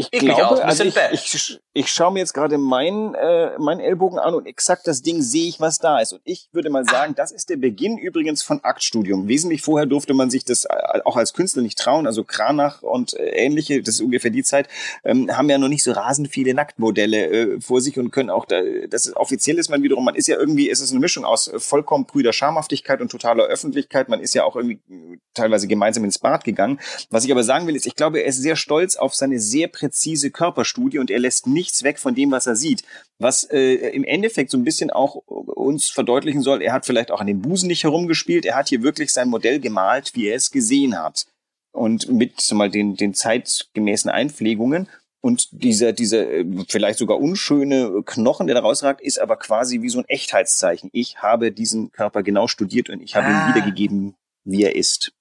Ich 0.00 0.12
eklig 0.12 0.34
glaube, 0.34 0.64
also 0.64 0.84
ich, 0.84 0.94
ich, 1.12 1.60
ich 1.72 1.92
schaue 1.92 2.12
mir 2.12 2.20
jetzt 2.20 2.32
gerade 2.32 2.58
meinen 2.58 3.14
äh, 3.14 3.58
meinen 3.58 3.80
Ellbogen 3.80 4.18
an 4.18 4.34
und 4.34 4.46
exakt 4.46 4.86
das 4.86 5.02
Ding 5.02 5.20
sehe 5.20 5.46
ich, 5.46 5.60
was 5.60 5.78
da 5.78 6.00
ist. 6.00 6.12
Und 6.12 6.20
ich 6.24 6.48
würde 6.52 6.70
mal 6.70 6.84
sagen, 6.84 7.14
das 7.14 7.32
ist 7.32 7.50
der 7.50 7.56
Beginn 7.56 7.98
übrigens 7.98 8.42
von 8.42 8.64
Aktstudium. 8.64 9.28
Wesentlich 9.28 9.62
vorher 9.62 9.86
durfte 9.86 10.14
man 10.14 10.30
sich 10.30 10.44
das 10.44 10.64
äh, 10.64 11.00
auch 11.04 11.16
als 11.16 11.34
Künstler 11.34 11.62
nicht 11.62 11.78
trauen. 11.78 12.06
Also 12.06 12.24
Kranach 12.24 12.82
und 12.82 13.14
äh, 13.14 13.28
ähnliche, 13.30 13.82
das 13.82 13.96
ist 13.96 14.00
ungefähr 14.00 14.30
die 14.30 14.42
Zeit, 14.42 14.68
ähm, 15.04 15.30
haben 15.36 15.50
ja 15.50 15.58
noch 15.58 15.68
nicht 15.68 15.84
so 15.84 15.92
rasend 15.92 16.28
viele 16.28 16.54
Nacktmodelle 16.54 17.26
äh, 17.26 17.60
vor 17.60 17.80
sich 17.80 17.98
und 17.98 18.10
können 18.10 18.30
auch, 18.30 18.46
da, 18.46 18.60
das 18.88 19.06
ist, 19.06 19.16
offiziell 19.16 19.58
ist 19.58 19.68
man 19.68 19.82
wiederum, 19.82 20.04
man 20.04 20.14
ist 20.14 20.26
ja 20.26 20.38
irgendwie, 20.38 20.70
es 20.70 20.80
ist 20.80 20.90
eine 20.90 21.00
Mischung 21.00 21.24
aus 21.24 21.46
äh, 21.46 21.60
vollkommen 21.60 22.06
prüder 22.06 22.32
Schamhaftigkeit 22.32 23.00
und 23.00 23.10
totaler 23.10 23.44
Öffentlichkeit. 23.44 24.08
Man 24.08 24.20
ist 24.20 24.34
ja 24.34 24.44
auch 24.44 24.56
irgendwie 24.56 24.80
äh, 24.90 25.18
teilweise 25.34 25.68
gemeinsam 25.68 26.04
ins 26.04 26.18
Bad 26.18 26.42
gegangen. 26.44 26.80
Was 27.10 27.24
ich 27.24 27.30
aber 27.30 27.44
sagen 27.44 27.66
will, 27.66 27.76
ist, 27.76 27.86
ich 27.86 27.96
glaube, 27.96 28.20
er 28.20 28.26
ist 28.26 28.40
sehr 28.40 28.56
stolz 28.56 28.96
auf 28.96 29.14
seine 29.14 29.38
sehr 29.38 29.68
präzise 29.68 29.89
Körperstudie 30.30 30.98
und 30.98 31.10
er 31.10 31.18
lässt 31.18 31.46
nichts 31.46 31.82
weg 31.82 31.98
von 31.98 32.14
dem, 32.14 32.30
was 32.30 32.46
er 32.46 32.56
sieht. 32.56 32.82
Was 33.18 33.44
äh, 33.44 33.74
im 33.90 34.04
Endeffekt 34.04 34.50
so 34.50 34.58
ein 34.58 34.64
bisschen 34.64 34.90
auch 34.90 35.14
uns 35.16 35.88
verdeutlichen 35.88 36.42
soll, 36.42 36.62
er 36.62 36.72
hat 36.72 36.86
vielleicht 36.86 37.10
auch 37.10 37.20
an 37.20 37.26
den 37.26 37.42
Busen 37.42 37.68
nicht 37.68 37.84
herumgespielt, 37.84 38.44
er 38.44 38.56
hat 38.56 38.68
hier 38.68 38.82
wirklich 38.82 39.12
sein 39.12 39.28
Modell 39.28 39.60
gemalt, 39.60 40.12
wie 40.14 40.26
er 40.26 40.36
es 40.36 40.50
gesehen 40.50 40.98
hat. 40.98 41.26
Und 41.72 42.10
mit 42.10 42.50
mal 42.52 42.70
den, 42.70 42.96
den 42.96 43.14
zeitgemäßen 43.14 44.10
Einpflegungen. 44.10 44.88
Und 45.22 45.48
dieser, 45.52 45.92
dieser 45.92 46.28
äh, 46.28 46.44
vielleicht 46.68 46.98
sogar 46.98 47.20
unschöne 47.20 48.02
Knochen, 48.06 48.46
der 48.46 48.54
da 48.54 48.62
rausragt, 48.62 49.00
ist 49.02 49.20
aber 49.20 49.36
quasi 49.36 49.82
wie 49.82 49.90
so 49.90 49.98
ein 49.98 50.08
Echtheitszeichen. 50.08 50.88
Ich 50.92 51.18
habe 51.18 51.52
diesen 51.52 51.92
Körper 51.92 52.22
genau 52.22 52.48
studiert 52.48 52.88
und 52.88 53.02
ich 53.02 53.14
habe 53.16 53.26
Ah. 53.26 53.48
ihn 53.48 53.54
wiedergegeben, 53.54 54.14
wie 54.44 54.64
er 54.64 54.74
ist. 54.74 55.12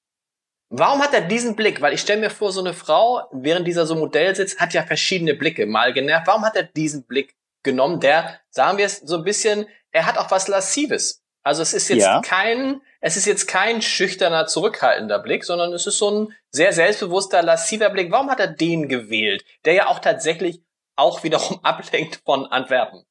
Warum 0.69 1.01
hat 1.01 1.13
er 1.13 1.21
diesen 1.21 1.55
Blick? 1.55 1.81
Weil 1.81 1.93
ich 1.93 2.01
stelle 2.01 2.21
mir 2.21 2.29
vor, 2.29 2.51
so 2.51 2.59
eine 2.59 2.73
Frau, 2.73 3.27
während 3.31 3.67
dieser 3.67 3.85
so 3.85 3.95
Modell 3.95 4.35
sitzt, 4.35 4.59
hat 4.59 4.73
ja 4.73 4.83
verschiedene 4.83 5.33
Blicke 5.33 5.65
mal 5.65 5.93
genervt. 5.93 6.27
Warum 6.27 6.45
hat 6.45 6.55
er 6.55 6.63
diesen 6.63 7.05
Blick 7.05 7.35
genommen? 7.63 7.99
Der, 7.99 8.39
sagen 8.49 8.77
wir 8.77 8.85
es 8.85 8.97
so 8.97 9.17
ein 9.17 9.23
bisschen, 9.23 9.65
er 9.91 10.05
hat 10.05 10.17
auch 10.17 10.29
was 10.29 10.47
Lassives. 10.47 11.23
Also 11.41 11.63
es 11.63 11.73
ist 11.73 11.89
jetzt 11.89 12.03
Ja. 12.03 12.21
kein, 12.21 12.81
es 13.01 13.17
ist 13.17 13.25
jetzt 13.25 13.47
kein 13.47 13.81
schüchterner, 13.81 14.45
zurückhaltender 14.45 15.19
Blick, 15.19 15.43
sondern 15.43 15.73
es 15.73 15.87
ist 15.87 15.97
so 15.97 16.11
ein 16.11 16.33
sehr 16.51 16.71
selbstbewusster, 16.73 17.41
lassiver 17.41 17.89
Blick. 17.89 18.11
Warum 18.11 18.29
hat 18.29 18.39
er 18.39 18.47
den 18.47 18.87
gewählt? 18.87 19.43
Der 19.65 19.73
ja 19.73 19.87
auch 19.87 19.99
tatsächlich 19.99 20.61
auch 20.95 21.23
wiederum 21.23 21.59
ablenkt 21.63 22.21
von 22.25 22.45
Antwerpen. 22.45 23.03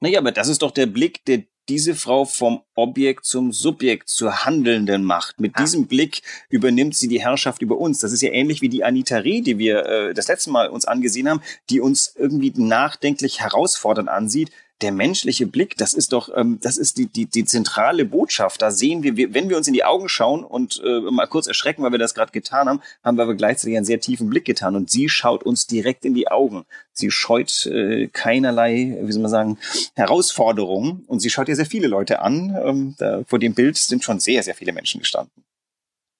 Naja, 0.00 0.20
aber 0.20 0.32
das 0.32 0.48
ist 0.48 0.62
doch 0.62 0.70
der 0.70 0.86
Blick, 0.86 1.24
der 1.26 1.42
diese 1.68 1.94
Frau 1.94 2.24
vom 2.24 2.62
Objekt 2.74 3.26
zum 3.26 3.52
Subjekt 3.52 4.08
zur 4.08 4.44
Handelnden 4.44 5.04
macht. 5.04 5.40
Mit 5.40 5.52
Ah. 5.54 5.62
diesem 5.62 5.86
Blick 5.86 6.22
übernimmt 6.48 6.96
sie 6.96 7.08
die 7.08 7.20
Herrschaft 7.20 7.62
über 7.62 7.76
uns. 7.78 7.98
Das 7.98 8.12
ist 8.12 8.22
ja 8.22 8.30
ähnlich 8.30 8.62
wie 8.62 8.68
die 8.68 8.84
Anita 8.84 9.18
Reh, 9.18 9.40
die 9.40 9.58
wir 9.58 9.84
äh, 9.86 10.14
das 10.14 10.28
letzte 10.28 10.50
Mal 10.50 10.68
uns 10.68 10.84
angesehen 10.86 11.28
haben, 11.28 11.42
die 11.70 11.80
uns 11.80 12.14
irgendwie 12.16 12.52
nachdenklich 12.56 13.40
herausfordernd 13.40 14.08
ansieht. 14.08 14.50
Der 14.80 14.92
menschliche 14.92 15.46
Blick, 15.46 15.76
das 15.76 15.92
ist 15.92 16.12
doch, 16.12 16.28
ähm, 16.36 16.58
das 16.62 16.76
ist 16.76 16.98
die, 16.98 17.06
die, 17.06 17.26
die 17.26 17.44
zentrale 17.44 18.04
Botschaft. 18.04 18.62
Da 18.62 18.70
sehen 18.70 19.02
wir, 19.02 19.16
wir, 19.16 19.34
wenn 19.34 19.48
wir 19.48 19.56
uns 19.56 19.66
in 19.66 19.72
die 19.72 19.84
Augen 19.84 20.08
schauen 20.08 20.44
und 20.44 20.80
äh, 20.84 21.00
mal 21.00 21.26
kurz 21.26 21.48
erschrecken, 21.48 21.82
weil 21.82 21.90
wir 21.90 21.98
das 21.98 22.14
gerade 22.14 22.30
getan 22.30 22.68
haben, 22.68 22.80
haben 23.02 23.16
wir 23.16 23.24
aber 23.24 23.34
gleichzeitig 23.34 23.76
einen 23.76 23.86
sehr 23.86 24.00
tiefen 24.00 24.30
Blick 24.30 24.44
getan. 24.44 24.76
Und 24.76 24.90
sie 24.90 25.08
schaut 25.08 25.42
uns 25.42 25.66
direkt 25.66 26.04
in 26.04 26.14
die 26.14 26.28
Augen. 26.28 26.64
Sie 26.92 27.10
scheut 27.10 27.66
äh, 27.66 28.06
keinerlei, 28.08 28.98
wie 29.02 29.12
soll 29.12 29.22
man 29.22 29.30
sagen, 29.30 29.58
Herausforderungen. 29.94 31.04
Und 31.06 31.20
sie 31.20 31.30
schaut 31.30 31.48
ja 31.48 31.56
sehr 31.56 31.66
viele 31.66 31.88
Leute 31.88 32.20
an. 32.20 32.56
Ähm, 32.64 32.94
da, 32.98 33.24
vor 33.26 33.40
dem 33.40 33.54
Bild 33.54 33.76
sind 33.76 34.04
schon 34.04 34.20
sehr, 34.20 34.42
sehr 34.44 34.54
viele 34.54 34.72
Menschen 34.72 35.00
gestanden. 35.00 35.44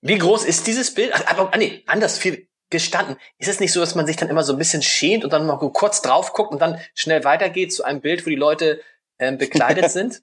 Wie 0.00 0.18
groß 0.18 0.44
ist 0.44 0.66
dieses 0.66 0.92
Bild? 0.94 1.12
Ach, 1.14 1.24
Aber, 1.26 1.54
ah, 1.54 1.56
nee, 1.56 1.82
anders 1.86 2.18
viel 2.18 2.47
gestanden. 2.70 3.16
Ist 3.38 3.48
es 3.48 3.60
nicht 3.60 3.72
so, 3.72 3.80
dass 3.80 3.94
man 3.94 4.06
sich 4.06 4.16
dann 4.16 4.28
immer 4.28 4.42
so 4.42 4.52
ein 4.52 4.58
bisschen 4.58 4.82
schämt 4.82 5.24
und 5.24 5.32
dann 5.32 5.46
mal 5.46 5.56
kurz 5.72 6.02
drauf 6.02 6.32
guckt 6.32 6.52
und 6.52 6.60
dann 6.60 6.80
schnell 6.94 7.24
weitergeht 7.24 7.72
zu 7.72 7.84
einem 7.84 8.00
Bild, 8.00 8.24
wo 8.26 8.30
die 8.30 8.36
Leute 8.36 8.80
bekleidet 9.18 9.90
sind? 9.90 10.22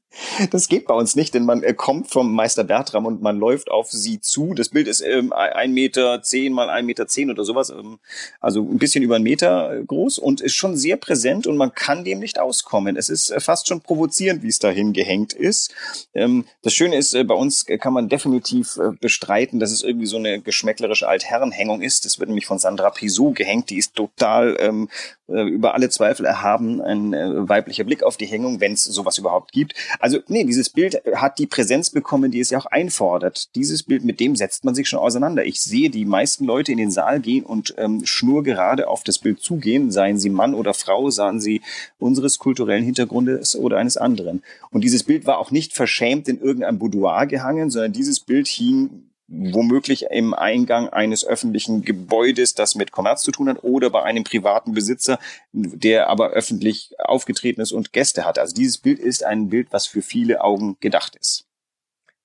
Das 0.51 0.69
geht 0.69 0.86
bei 0.86 0.93
uns 0.93 1.15
nicht, 1.15 1.34
denn 1.34 1.45
man 1.45 1.63
äh, 1.63 1.73
kommt 1.73 2.10
vom 2.10 2.34
Meister 2.34 2.63
Bertram 2.63 3.05
und 3.05 3.21
man 3.21 3.38
läuft 3.38 3.69
auf 3.69 3.91
sie 3.91 4.21
zu. 4.21 4.53
Das 4.53 4.69
Bild 4.69 4.88
ist 4.88 5.01
ähm, 5.01 5.34
ein 5.34 5.73
Meter 5.73 6.21
zehn 6.23 6.53
mal 6.53 6.69
ein 6.69 6.86
Meter 6.86 7.08
zehn 7.08 7.29
oder 7.29 7.43
sowas, 7.43 7.69
ähm, 7.69 7.99
also 8.39 8.62
ein 8.62 8.77
bisschen 8.77 9.03
über 9.03 9.15
einen 9.15 9.23
Meter 9.23 9.73
äh, 9.73 9.84
groß 9.84 10.17
und 10.17 10.41
ist 10.41 10.55
schon 10.55 10.77
sehr 10.77 10.95
präsent 10.97 11.45
und 11.47 11.58
man 11.58 11.73
kann 11.73 12.03
dem 12.05 12.19
nicht 12.19 12.39
auskommen. 12.39 12.95
Es 12.95 13.10
ist 13.10 13.29
äh, 13.31 13.39
fast 13.39 13.67
schon 13.67 13.81
provozierend, 13.81 14.43
wie 14.43 14.47
es 14.47 14.60
dahin 14.60 14.93
gehängt 14.93 15.34
ist. 15.34 15.73
Ähm, 16.13 16.45
das 16.62 16.73
Schöne 16.73 16.95
ist, 16.95 17.13
äh, 17.13 17.23
bei 17.23 17.36
uns 17.36 17.65
kann 17.65 17.93
man 17.93 18.08
definitiv 18.08 18.77
äh, 18.77 18.91
bestreiten, 18.99 19.60
dass 19.60 19.71
es 19.71 19.84
irgendwie 19.84 20.08
so 20.08 20.17
eine 20.17 20.39
geschmäcklerische 20.39 21.08
Altherrenhängung 21.08 21.81
ist. 21.81 22.05
Das 22.05 22.19
wird 22.19 22.29
nämlich 22.29 22.45
von 22.45 22.60
Sandra 22.60 22.89
Pisot 22.89 23.36
gehängt. 23.36 23.69
Die 23.69 23.77
ist 23.77 23.95
total 23.95 24.55
ähm, 24.60 24.89
äh, 25.27 25.41
über 25.41 25.73
alle 25.73 25.89
Zweifel 25.89 26.25
erhaben, 26.25 26.81
ein 26.81 27.13
äh, 27.13 27.49
weiblicher 27.49 27.84
Blick 27.84 28.03
auf 28.03 28.15
die 28.15 28.27
Hängung, 28.27 28.60
wenn 28.60 28.73
es 28.73 28.84
sowas 28.85 29.17
überhaupt 29.17 29.51
gibt. 29.51 29.73
Also 29.99 30.19
nee, 30.27 30.43
dieses 30.43 30.69
Bild 30.69 31.01
hat 31.15 31.39
die 31.39 31.47
Präsenz 31.47 31.89
bekommen, 31.89 32.31
die 32.31 32.39
es 32.39 32.49
ja 32.49 32.59
auch 32.59 32.65
einfordert. 32.65 33.55
Dieses 33.55 33.83
Bild, 33.83 34.03
mit 34.03 34.19
dem 34.19 34.35
setzt 34.35 34.65
man 34.65 34.75
sich 34.75 34.87
schon 34.87 34.99
auseinander. 34.99 35.45
Ich 35.45 35.61
sehe 35.61 35.89
die 35.89 36.05
meisten 36.05 36.45
Leute 36.45 36.71
in 36.71 36.77
den 36.77 36.91
Saal 36.91 37.19
gehen 37.19 37.43
und 37.43 37.73
ähm, 37.77 38.05
schnurgerade 38.05 38.87
auf 38.87 39.03
das 39.03 39.19
Bild 39.19 39.39
zugehen, 39.41 39.91
seien 39.91 40.17
sie 40.17 40.29
Mann 40.29 40.53
oder 40.53 40.73
Frau, 40.73 41.09
seien 41.09 41.39
sie 41.39 41.61
unseres 41.99 42.39
kulturellen 42.39 42.83
Hintergrundes 42.83 43.55
oder 43.55 43.77
eines 43.77 43.97
anderen. 43.97 44.43
Und 44.71 44.83
dieses 44.83 45.03
Bild 45.03 45.25
war 45.25 45.39
auch 45.39 45.51
nicht 45.51 45.73
verschämt 45.73 46.27
in 46.27 46.39
irgendeinem 46.39 46.79
Boudoir 46.79 47.25
gehangen, 47.27 47.69
sondern 47.69 47.93
dieses 47.93 48.19
Bild 48.19 48.47
hing 48.47 49.09
womöglich 49.27 50.05
im 50.11 50.33
Eingang 50.33 50.89
eines 50.89 51.25
öffentlichen 51.25 51.83
Gebäudes, 51.83 52.53
das 52.53 52.75
mit 52.75 52.91
Kommerz 52.91 53.23
zu 53.23 53.31
tun 53.31 53.49
hat, 53.49 53.63
oder 53.63 53.89
bei 53.89 54.03
einem 54.03 54.23
privaten 54.23 54.73
Besitzer, 54.73 55.19
der 55.51 56.09
aber 56.09 56.29
öffentlich 56.29 56.91
aufgetreten 56.99 57.61
ist 57.61 57.71
und 57.71 57.91
Gäste 57.91 58.25
hat. 58.25 58.38
Also 58.38 58.53
dieses 58.53 58.77
Bild 58.77 58.99
ist 58.99 59.23
ein 59.23 59.49
Bild, 59.49 59.69
was 59.71 59.88
für 59.88 60.01
viele 60.01 60.41
Augen 60.41 60.77
gedacht 60.79 61.15
ist. 61.15 61.45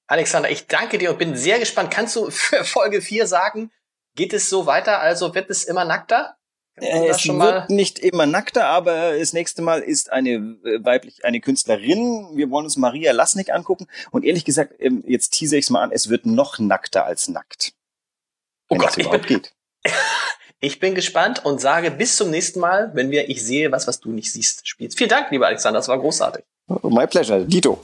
Alexander, 0.06 0.50
ich 0.50 0.66
danke 0.66 0.98
dir 0.98 1.10
und 1.10 1.18
bin 1.18 1.36
sehr 1.36 1.58
gespannt. 1.58 1.90
Kannst 1.90 2.16
du 2.16 2.30
für 2.30 2.64
Folge 2.64 3.00
4 3.00 3.26
sagen, 3.26 3.70
geht 4.16 4.32
es 4.32 4.50
so 4.50 4.66
weiter? 4.66 5.00
Also 5.00 5.34
wird 5.34 5.50
es 5.50 5.64
immer 5.64 5.84
nackter? 5.84 6.36
Äh, 6.80 7.08
das 7.08 7.16
Es 7.16 7.22
schon 7.22 7.36
mal? 7.36 7.54
wird 7.54 7.70
nicht 7.70 7.98
immer 7.98 8.26
nackter, 8.26 8.66
aber 8.66 9.16
das 9.18 9.32
nächste 9.32 9.62
Mal 9.62 9.80
ist 9.80 10.12
eine 10.12 10.30
äh, 10.30 10.84
weiblich, 10.84 11.24
eine 11.24 11.40
Künstlerin. 11.40 12.28
Wir 12.34 12.50
wollen 12.50 12.64
uns 12.64 12.76
Maria 12.76 13.12
Lasnik 13.12 13.50
angucken. 13.52 13.86
Und 14.10 14.24
ehrlich 14.24 14.44
gesagt, 14.44 14.74
ähm, 14.78 15.02
jetzt 15.06 15.30
tease 15.30 15.56
ich 15.56 15.64
es 15.66 15.70
mal 15.70 15.82
an, 15.82 15.92
es 15.92 16.08
wird 16.08 16.26
noch 16.26 16.58
nackter 16.58 17.04
als 17.04 17.28
nackt. 17.28 17.72
Oh 18.68 18.74
Wenn 18.74 18.78
Gott, 18.80 18.88
das 18.88 18.96
ich 18.98 19.04
überhaupt 19.04 19.26
bin, 19.26 19.42
geht. 19.42 19.54
ich 20.60 20.78
bin 20.80 20.94
gespannt 20.94 21.44
und 21.44 21.60
sage 21.60 21.90
bis 21.90 22.16
zum 22.16 22.30
nächsten 22.30 22.60
Mal, 22.60 22.90
wenn 22.94 23.10
wir 23.10 23.28
Ich 23.28 23.42
sehe 23.44 23.72
was, 23.72 23.86
was 23.86 24.00
du 24.00 24.10
nicht 24.10 24.32
siehst, 24.32 24.66
spielst. 24.68 24.98
Vielen 24.98 25.10
Dank, 25.10 25.30
lieber 25.30 25.46
Alexander, 25.46 25.78
das 25.78 25.88
war 25.88 25.98
großartig. 25.98 26.44
My 26.82 27.06
pleasure. 27.06 27.44
Dito. 27.46 27.80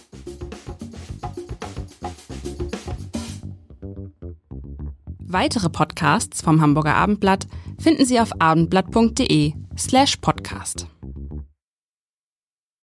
Weitere 5.29 5.69
Podcasts 5.69 6.41
vom 6.41 6.61
Hamburger 6.61 6.95
Abendblatt 6.95 7.47
finden 7.79 8.05
Sie 8.05 8.21
auf 8.21 8.31
abendblatt.de 8.41 9.53
slash 9.77 10.17
podcast. 10.17 10.87